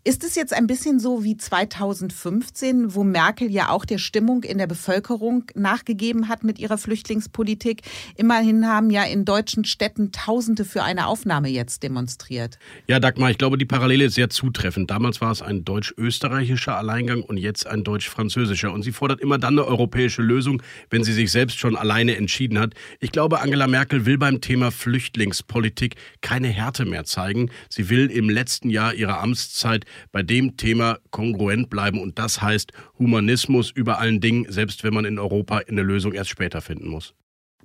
Ist 0.05 0.23
es 0.23 0.37
jetzt 0.37 0.55
ein 0.55 0.69
bisschen 0.69 1.01
so 1.01 1.25
wie 1.25 1.37
2015, 1.37 2.95
wo 2.95 3.03
Merkel 3.03 3.51
ja 3.51 3.71
auch 3.71 3.85
der 3.85 3.99
Stimmung 3.99 4.45
in 4.45 4.57
der 4.57 4.69
Bevölkerung 4.69 5.45
nachgegeben 5.55 6.29
hat 6.29 6.45
mit 6.45 6.59
ihrer 6.61 6.79
Flüchtlingspolitik? 6.79 7.83
Immerhin 8.17 8.67
haben 8.69 8.91
ja 8.91 9.03
in 9.03 9.25
deutschen 9.25 9.65
Städten 9.65 10.13
Tausende 10.13 10.65
für 10.65 10.85
eine 10.85 11.09
Aufnahme 11.09 11.49
jetzt 11.49 11.83
demonstriert. 11.83 12.59
Ja, 12.87 13.01
Dagmar, 13.01 13.33
ich 13.33 13.39
glaube, 13.39 13.59
die 13.59 13.65
Parallele 13.65 14.05
ist 14.05 14.15
sehr 14.15 14.31
zutreffend. 14.31 14.91
Damals 14.91 15.21
war 15.21 15.33
es 15.33 15.43
ein 15.43 15.65
deutsch-österreichischer 15.65 16.77
Alleingang 16.77 17.23
und 17.23 17.37
jetzt 17.37 17.67
ein 17.67 17.83
deutsch-französischer. 17.83 18.73
Und 18.73 18.85
sie 18.85 18.93
fordert 18.93 19.21
immer 19.21 19.39
dann 19.39 19.59
eine 19.59 19.67
europäische 19.67 20.23
Lösung, 20.23 20.63
wenn 20.91 21.03
sie 21.03 21.13
sich 21.13 21.33
selbst 21.33 21.59
schon 21.59 21.77
alleine 21.77 22.17
entschieden 22.17 22.59
hat. 22.61 22.75
Ich 23.01 23.11
glaube, 23.11 23.41
Angela 23.41 23.67
Merkel 23.67 24.07
will 24.07 24.17
beim 24.17 24.41
Thema 24.41 24.71
Flüchtlingspolitik 24.71 25.97
keine 26.21 26.49
Härte 26.49 26.85
mehr 26.85 27.05
zeigen. 27.05 27.51
Sie 27.69 27.91
will 27.91 28.11
im 28.11 28.31
letzten 28.31 28.71
Jahr 28.71 28.95
ihrer 28.95 29.21
Amtszeit 29.21 29.85
bei 30.13 30.23
dem 30.23 30.57
Thema 30.57 30.99
kongruent 31.11 31.71
bleiben 31.71 32.01
und 32.01 32.19
das 32.19 32.43
heißt 32.43 32.73
Humanismus 32.99 33.71
über 33.71 33.99
allen 33.99 34.21
Dingen, 34.21 34.47
selbst 34.51 34.85
wenn 34.85 34.95
man 34.95 35.05
in 35.05 35.19
Europa 35.19 35.63
eine 35.69 35.83
Lösung 35.83 36.13
erst 36.13 36.31
später 36.31 36.61
finden 36.61 36.89
muss. 36.89 37.15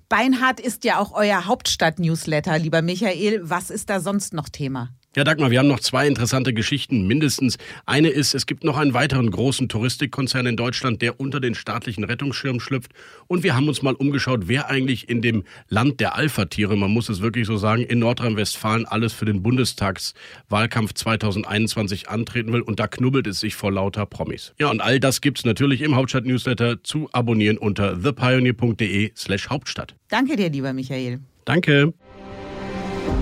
Beinhardt 0.10 0.60
ist 0.60 0.84
ja 0.84 1.00
auch 1.00 1.14
euer 1.14 1.46
Hauptstadt-Newsletter, 1.46 2.60
lieber 2.60 2.82
Michael. 2.82 3.42
Was 3.44 3.70
ist 3.70 3.90
da 3.90 4.00
sonst 4.00 4.34
noch 4.34 4.50
Thema? 4.50 4.90
Ja, 5.16 5.24
Dagmar, 5.24 5.52
wir 5.52 5.60
haben 5.60 5.68
noch 5.68 5.80
zwei 5.80 6.08
interessante 6.08 6.56
Geschichten 6.56 7.06
mindestens. 7.06 7.60
Eine 7.86 8.10
ist, 8.10 8.34
es 8.34 8.48
gibt 8.48 8.64
noch 8.64 8.78
einen 8.78 8.96
weiteren 8.96 9.30
großen 9.30 9.70
Touristikkonzern 9.70 10.48
in 10.48 10.58
Deutschland, 10.58 11.04
der 11.04 11.20
unter 11.20 11.40
den 11.40 11.54
staatlichen 11.54 12.04
Rettungsschirm 12.04 12.60
schlüpft. 12.60 12.94
Und 13.28 13.44
wir 13.44 13.56
haben 13.56 13.68
uns 13.68 13.84
mal 13.84 13.94
umgeschaut, 13.94 14.48
wer 14.48 14.72
eigentlich 14.72 15.10
in 15.10 15.22
dem 15.22 15.44
Land 15.70 16.00
der 16.00 16.16
Alpha-Tiere, 16.16 16.76
man 16.76 16.90
muss 16.90 17.10
es 17.10 17.22
wirklich 17.22 17.46
so 17.46 17.58
sagen, 17.58 17.84
in 17.84 18.00
Nordrhein-Westfalen 18.00 18.88
alles 18.88 19.14
für 19.14 19.26
den 19.26 19.44
Bundestagswahlkampf 19.44 20.96
2021 20.96 22.10
antreten 22.10 22.52
will. 22.52 22.62
Und 22.62 22.80
da 22.80 22.88
knubbelt 22.88 23.28
es 23.28 23.40
sich 23.40 23.54
vor 23.54 23.72
lauter 23.72 24.08
Promis. 24.08 24.56
Ja, 24.60 24.72
und 24.72 24.82
all 24.82 25.00
das 25.00 25.22
gibt's 25.22 25.46
natürlich 25.46 25.82
im 25.82 25.96
Hauptstadt-Newsletter 25.96 26.82
zu 26.82 27.08
abonnieren 27.12 27.60
unter 27.60 28.02
thepioneer.de 28.02 29.12
slash 29.16 29.50
Hauptstadt. 29.50 29.94
Danke 30.10 30.38
dir, 30.38 30.50
lieber 30.50 30.74
Michael. 30.74 31.20
Danke. 31.46 31.94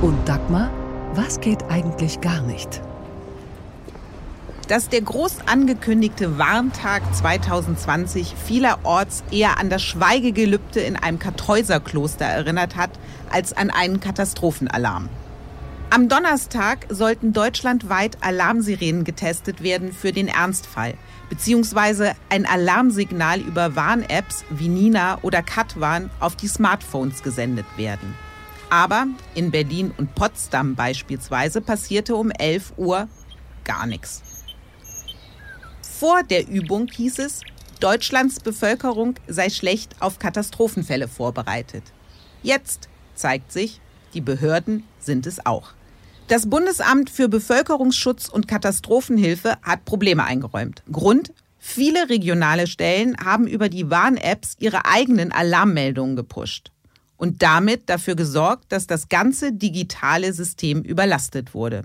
Und 0.02 0.18
Dagmar? 0.26 0.81
Was 1.14 1.42
geht 1.42 1.64
eigentlich 1.70 2.22
gar 2.22 2.42
nicht? 2.42 2.82
Dass 4.70 4.88
der 4.88 5.02
groß 5.02 5.40
angekündigte 5.46 6.38
Warntag 6.38 7.02
2020 7.14 8.34
vielerorts 8.42 9.26
eher 9.30 9.60
an 9.60 9.70
das 9.70 9.82
Schweigegelübde 9.82 10.80
in 10.80 10.96
einem 10.96 11.20
Kartäuserkloster 11.20 12.24
erinnert 12.24 12.78
hat, 12.78 12.92
als 13.30 13.52
an 13.52 13.72
einen 13.72 14.00
Katastrophenalarm. 14.00 15.10
Am 15.90 16.08
Donnerstag 16.08 16.86
sollten 16.88 17.34
deutschlandweit 17.34 18.18
Alarmsirenen 18.22 19.04
getestet 19.04 19.62
werden 19.62 19.92
für 19.92 20.14
den 20.14 20.30
Ernstfall, 20.30 20.94
beziehungsweise 21.30 22.14
ein 22.30 22.46
Alarmsignal 22.46 23.42
über 23.42 23.76
Warn-Apps 23.76 24.46
wie 24.50 24.70
Nina 24.70 25.20
oder 25.24 25.44
Katwarn 25.44 26.10
auf 26.22 26.38
die 26.38 26.48
Smartphones 26.48 27.22
gesendet 27.22 27.66
werden. 27.76 28.16
Aber 28.72 29.06
in 29.36 29.52
Berlin 29.52 29.94
und 29.98 30.16
Potsdam 30.16 30.76
beispielsweise 30.76 31.60
passierte 31.60 32.16
um 32.16 32.32
11 32.32 32.74
Uhr 32.78 33.10
gar 33.66 33.86
nichts. 33.86 34.24
Vor 35.82 36.24
der 36.24 36.48
Übung 36.48 36.88
hieß 36.88 37.20
es, 37.20 37.42
Deutschlands 37.82 38.40
Bevölkerung 38.40 39.16
sei 39.28 39.50
schlecht 39.50 39.98
auf 40.00 40.20
Katastrophenfälle 40.20 41.10
vorbereitet. 41.10 41.84
Jetzt 42.44 42.88
zeigt 43.14 43.52
sich, 43.52 43.82
die 44.14 44.22
Behörden 44.22 44.86
sind 45.00 45.28
es 45.28 45.46
auch. 45.46 45.74
Das 46.30 46.50
Bundesamt 46.50 47.10
für 47.10 47.28
Bevölkerungsschutz 47.28 48.30
und 48.30 48.48
Katastrophenhilfe 48.48 49.58
hat 49.64 49.84
Probleme 49.84 50.24
eingeräumt. 50.24 50.82
Grund, 50.90 51.34
viele 51.60 52.08
regionale 52.08 52.68
Stellen 52.68 53.18
haben 53.18 53.48
über 53.48 53.68
die 53.68 53.90
Warn-Apps 53.90 54.56
ihre 54.60 54.86
eigenen 54.86 55.34
Alarmmeldungen 55.34 56.16
gepusht 56.16 56.71
und 57.22 57.44
damit 57.44 57.88
dafür 57.88 58.16
gesorgt, 58.16 58.72
dass 58.72 58.88
das 58.88 59.08
ganze 59.08 59.54
digitale 59.54 60.34
System 60.34 60.82
überlastet 60.82 61.54
wurde. 61.54 61.84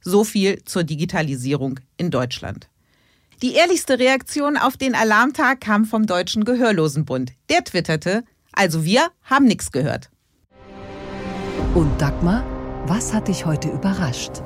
So 0.00 0.22
viel 0.22 0.62
zur 0.64 0.84
Digitalisierung 0.84 1.80
in 1.96 2.12
Deutschland. 2.12 2.68
Die 3.42 3.54
ehrlichste 3.54 3.98
Reaktion 3.98 4.56
auf 4.56 4.76
den 4.76 4.94
Alarmtag 4.94 5.60
kam 5.60 5.86
vom 5.86 6.06
Deutschen 6.06 6.44
Gehörlosenbund. 6.44 7.32
Der 7.50 7.64
twitterte, 7.64 8.22
also 8.52 8.84
wir 8.84 9.08
haben 9.24 9.46
nichts 9.46 9.72
gehört. 9.72 10.08
Und 11.74 12.00
Dagmar, 12.00 12.44
was 12.86 13.12
hat 13.12 13.26
dich 13.26 13.44
heute 13.44 13.68
überrascht? 13.68 14.40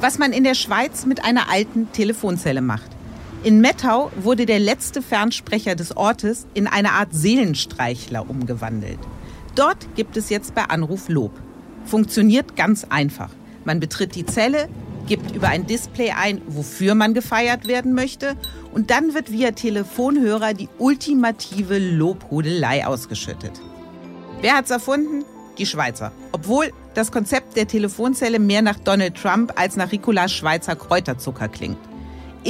Was 0.00 0.18
man 0.18 0.32
in 0.32 0.44
der 0.44 0.54
Schweiz 0.54 1.06
mit 1.06 1.24
einer 1.24 1.50
alten 1.50 1.90
Telefonzelle 1.90 2.60
macht. 2.60 2.97
In 3.44 3.60
Mettau 3.60 4.10
wurde 4.16 4.46
der 4.46 4.58
letzte 4.58 5.00
Fernsprecher 5.00 5.76
des 5.76 5.96
Ortes 5.96 6.48
in 6.54 6.66
eine 6.66 6.92
Art 6.92 7.10
Seelenstreichler 7.12 8.28
umgewandelt. 8.28 8.98
Dort 9.54 9.94
gibt 9.94 10.16
es 10.16 10.28
jetzt 10.28 10.56
bei 10.56 10.64
Anruf 10.64 11.08
Lob. 11.08 11.30
Funktioniert 11.84 12.56
ganz 12.56 12.84
einfach. 12.88 13.30
Man 13.64 13.78
betritt 13.78 14.16
die 14.16 14.26
Zelle, 14.26 14.68
gibt 15.06 15.36
über 15.36 15.48
ein 15.48 15.66
Display 15.66 16.10
ein, 16.10 16.42
wofür 16.48 16.96
man 16.96 17.14
gefeiert 17.14 17.68
werden 17.68 17.94
möchte 17.94 18.34
und 18.74 18.90
dann 18.90 19.14
wird 19.14 19.30
via 19.30 19.52
Telefonhörer 19.52 20.52
die 20.52 20.68
ultimative 20.78 21.78
Lobhudelei 21.78 22.86
ausgeschüttet. 22.86 23.52
Wer 24.40 24.56
hat's 24.56 24.70
erfunden? 24.70 25.24
Die 25.58 25.66
Schweizer. 25.66 26.10
Obwohl 26.32 26.72
das 26.94 27.12
Konzept 27.12 27.56
der 27.56 27.68
Telefonzelle 27.68 28.40
mehr 28.40 28.62
nach 28.62 28.80
Donald 28.80 29.14
Trump 29.16 29.52
als 29.56 29.76
nach 29.76 29.92
Ricolas 29.92 30.32
Schweizer 30.32 30.74
Kräuterzucker 30.74 31.48
klingt. 31.48 31.78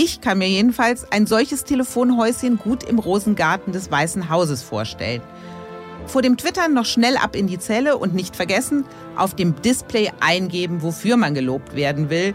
Ich 0.01 0.21
kann 0.21 0.39
mir 0.39 0.49
jedenfalls 0.49 1.11
ein 1.11 1.27
solches 1.27 1.65
Telefonhäuschen 1.65 2.57
gut 2.57 2.85
im 2.85 3.01
Rosengarten 3.01 3.73
des 3.73 3.91
Weißen 3.91 4.31
Hauses 4.31 4.63
vorstellen. 4.63 5.21
Vor 6.07 6.23
dem 6.23 6.37
Twittern 6.37 6.73
noch 6.73 6.85
schnell 6.85 7.17
ab 7.17 7.35
in 7.35 7.49
die 7.49 7.59
Zelle 7.59 7.97
und 7.97 8.15
nicht 8.15 8.37
vergessen, 8.37 8.85
auf 9.17 9.35
dem 9.35 9.61
Display 9.61 10.13
eingeben, 10.21 10.83
wofür 10.83 11.17
man 11.17 11.35
gelobt 11.35 11.75
werden 11.75 12.11
will. 12.11 12.35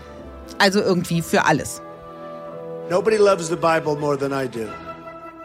Also 0.58 0.82
irgendwie 0.82 1.22
für 1.22 1.46
alles. 1.46 1.82
Nobody 2.90 3.16
loves 3.16 3.48
the 3.48 3.56
Bible 3.56 3.96
more 3.96 4.18
than 4.18 4.34
I 4.34 4.46
do. 4.46 4.68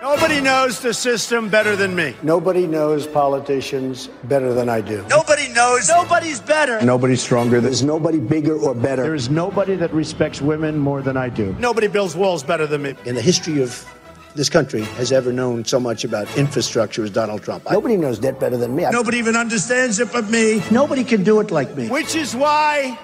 Nobody 0.01 0.41
knows 0.41 0.79
the 0.81 0.95
system 0.95 1.49
better 1.49 1.75
than 1.75 1.95
me. 1.97 2.15
Nobody 2.23 2.69
knows 2.69 3.05
politicians 3.07 4.09
better 4.25 4.55
than 4.55 4.69
I 4.69 4.81
do. 4.81 5.05
Nobody 5.09 5.49
knows. 5.49 5.89
Nobody's 5.89 6.41
better. 6.41 6.81
Nobody's 6.83 7.21
stronger. 7.21 7.61
There's 7.61 7.83
nobody 7.83 8.21
bigger 8.21 8.57
or 8.57 8.75
better. 8.77 9.03
There 9.03 9.17
is 9.17 9.29
nobody 9.29 9.75
that 9.75 9.93
respects 9.93 10.41
women 10.41 10.79
more 10.79 11.03
than 11.03 11.17
I 11.17 11.29
do. 11.29 11.55
Nobody 11.59 11.89
builds 11.89 12.15
walls 12.15 12.45
better 12.45 12.67
than 12.67 12.83
me. 12.83 12.95
in 13.07 13.17
the 13.17 13.23
history 13.23 13.61
of 13.61 13.85
this 14.37 14.49
country 14.49 14.83
has 15.01 15.11
ever 15.11 15.33
known 15.33 15.65
so 15.65 15.81
much 15.81 16.05
about 16.05 16.29
infrastructure 16.37 17.03
as 17.03 17.11
Donald 17.11 17.43
Trump. 17.43 17.65
I- 17.69 17.73
Nobody 17.73 17.97
knows 17.97 18.21
that 18.21 18.39
better 18.39 18.57
than 18.57 18.77
me. 18.77 18.85
I- 18.85 18.91
Nobody 18.93 19.19
even 19.19 19.35
understands 19.35 19.99
it 19.99 20.13
but 20.13 20.31
me. 20.31 20.63
nobody 20.71 21.03
can 21.03 21.25
do 21.25 21.41
it 21.41 21.51
like 21.51 21.77
me. 21.77 21.89
Which 21.89 22.15
is 22.15 22.37
why 22.37 22.97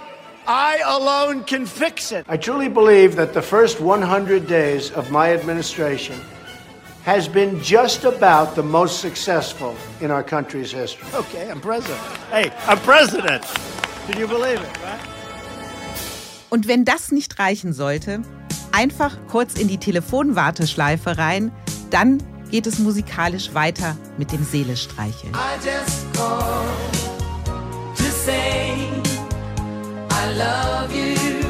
I 0.47 0.81
alone 0.87 1.43
can 1.43 1.67
fix 1.67 2.13
it. 2.13 2.25
I 2.29 2.37
truly 2.37 2.69
believe 2.69 3.17
that 3.17 3.33
the 3.35 3.43
first 3.43 3.81
100 3.81 4.47
days 4.47 4.93
of 4.93 5.11
my 5.11 5.33
administration 5.33 6.21
has 7.05 7.29
been 7.29 7.61
just 7.61 8.05
about 8.05 8.55
the 8.55 8.63
most 8.63 9.01
successful 9.01 9.77
in 10.01 10.11
our 10.11 10.23
country's 10.23 10.73
history. 10.73 11.07
Okay, 11.15 11.51
I'm 11.51 11.61
president. 11.61 12.01
Hey, 12.31 12.51
I'm 12.67 12.79
president. 12.79 13.45
Can 14.07 14.19
you 14.19 14.27
believe 14.27 14.61
it, 14.61 14.79
right? 14.83 15.01
Und 16.49 16.69
wenn 16.69 16.85
das 16.85 17.11
nicht 17.11 17.39
reichen 17.39 17.73
sollte, 17.73 18.23
einfach 18.73 19.17
kurz 19.29 19.55
in 19.55 19.69
die 19.69 19.79
Telefonwarteschleife 19.79 21.19
rein, 21.19 21.53
dann 21.91 22.23
geht 22.51 22.67
es 22.67 22.79
musikalisch 22.79 23.53
weiter 23.55 23.97
mit 24.17 24.33
dem 24.33 24.45
Seelestreicheln. 24.45 25.35
I 25.35 25.57
just 25.63 26.07
called 26.15 26.65
to 27.97 28.05
say 28.05 28.89
I 30.11 30.39
love 30.39 30.95
you. 30.95 31.43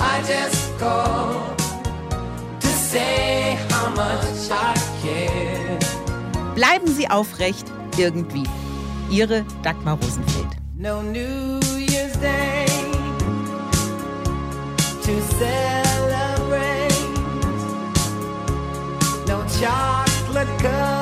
I 0.00 0.20
just 0.26 0.78
called 0.78 1.53
Bleiben 6.54 6.86
Sie 6.86 7.10
aufrecht, 7.10 7.66
irgendwie. 7.96 8.44
Ihre 9.10 9.44
Dagmar 9.62 9.98
Rosenfeld. 10.00 10.46
No 10.76 11.02
New 11.02 11.60
Year's 11.76 12.18
Day 12.20 12.66
to 15.02 15.20
celebrate. 15.38 16.94
No 19.26 19.42
chocolate 19.58 20.48
cup. 20.62 20.93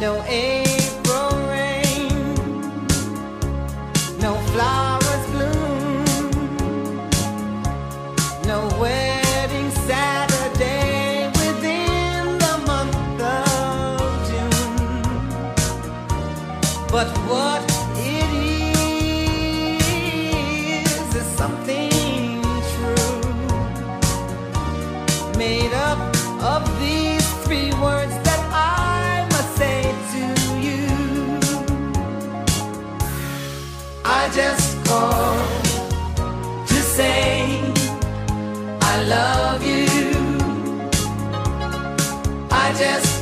no 0.00 0.22
end. 0.26 0.79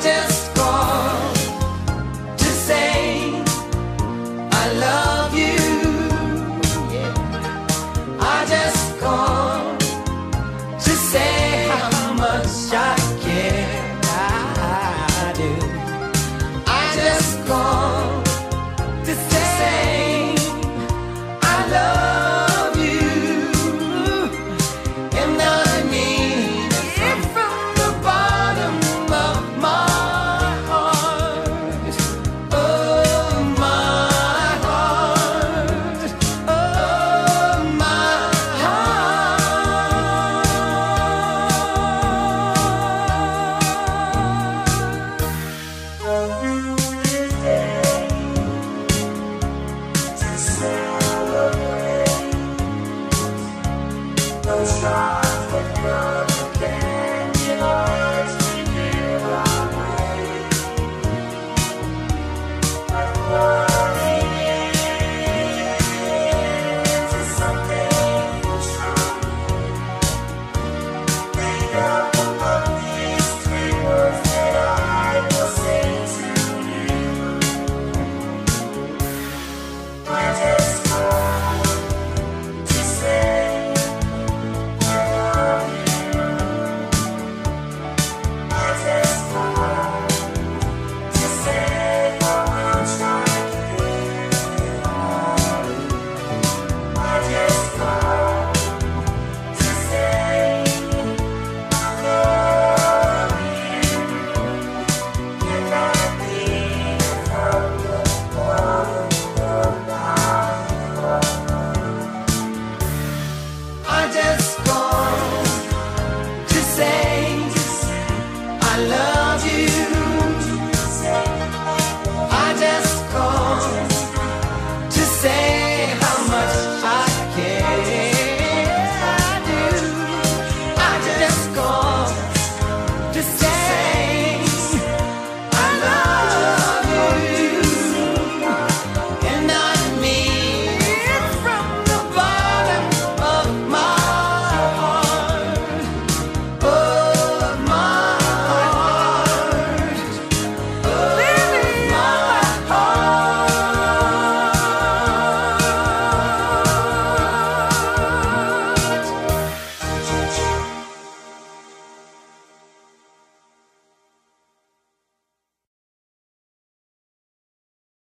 just 0.00 0.37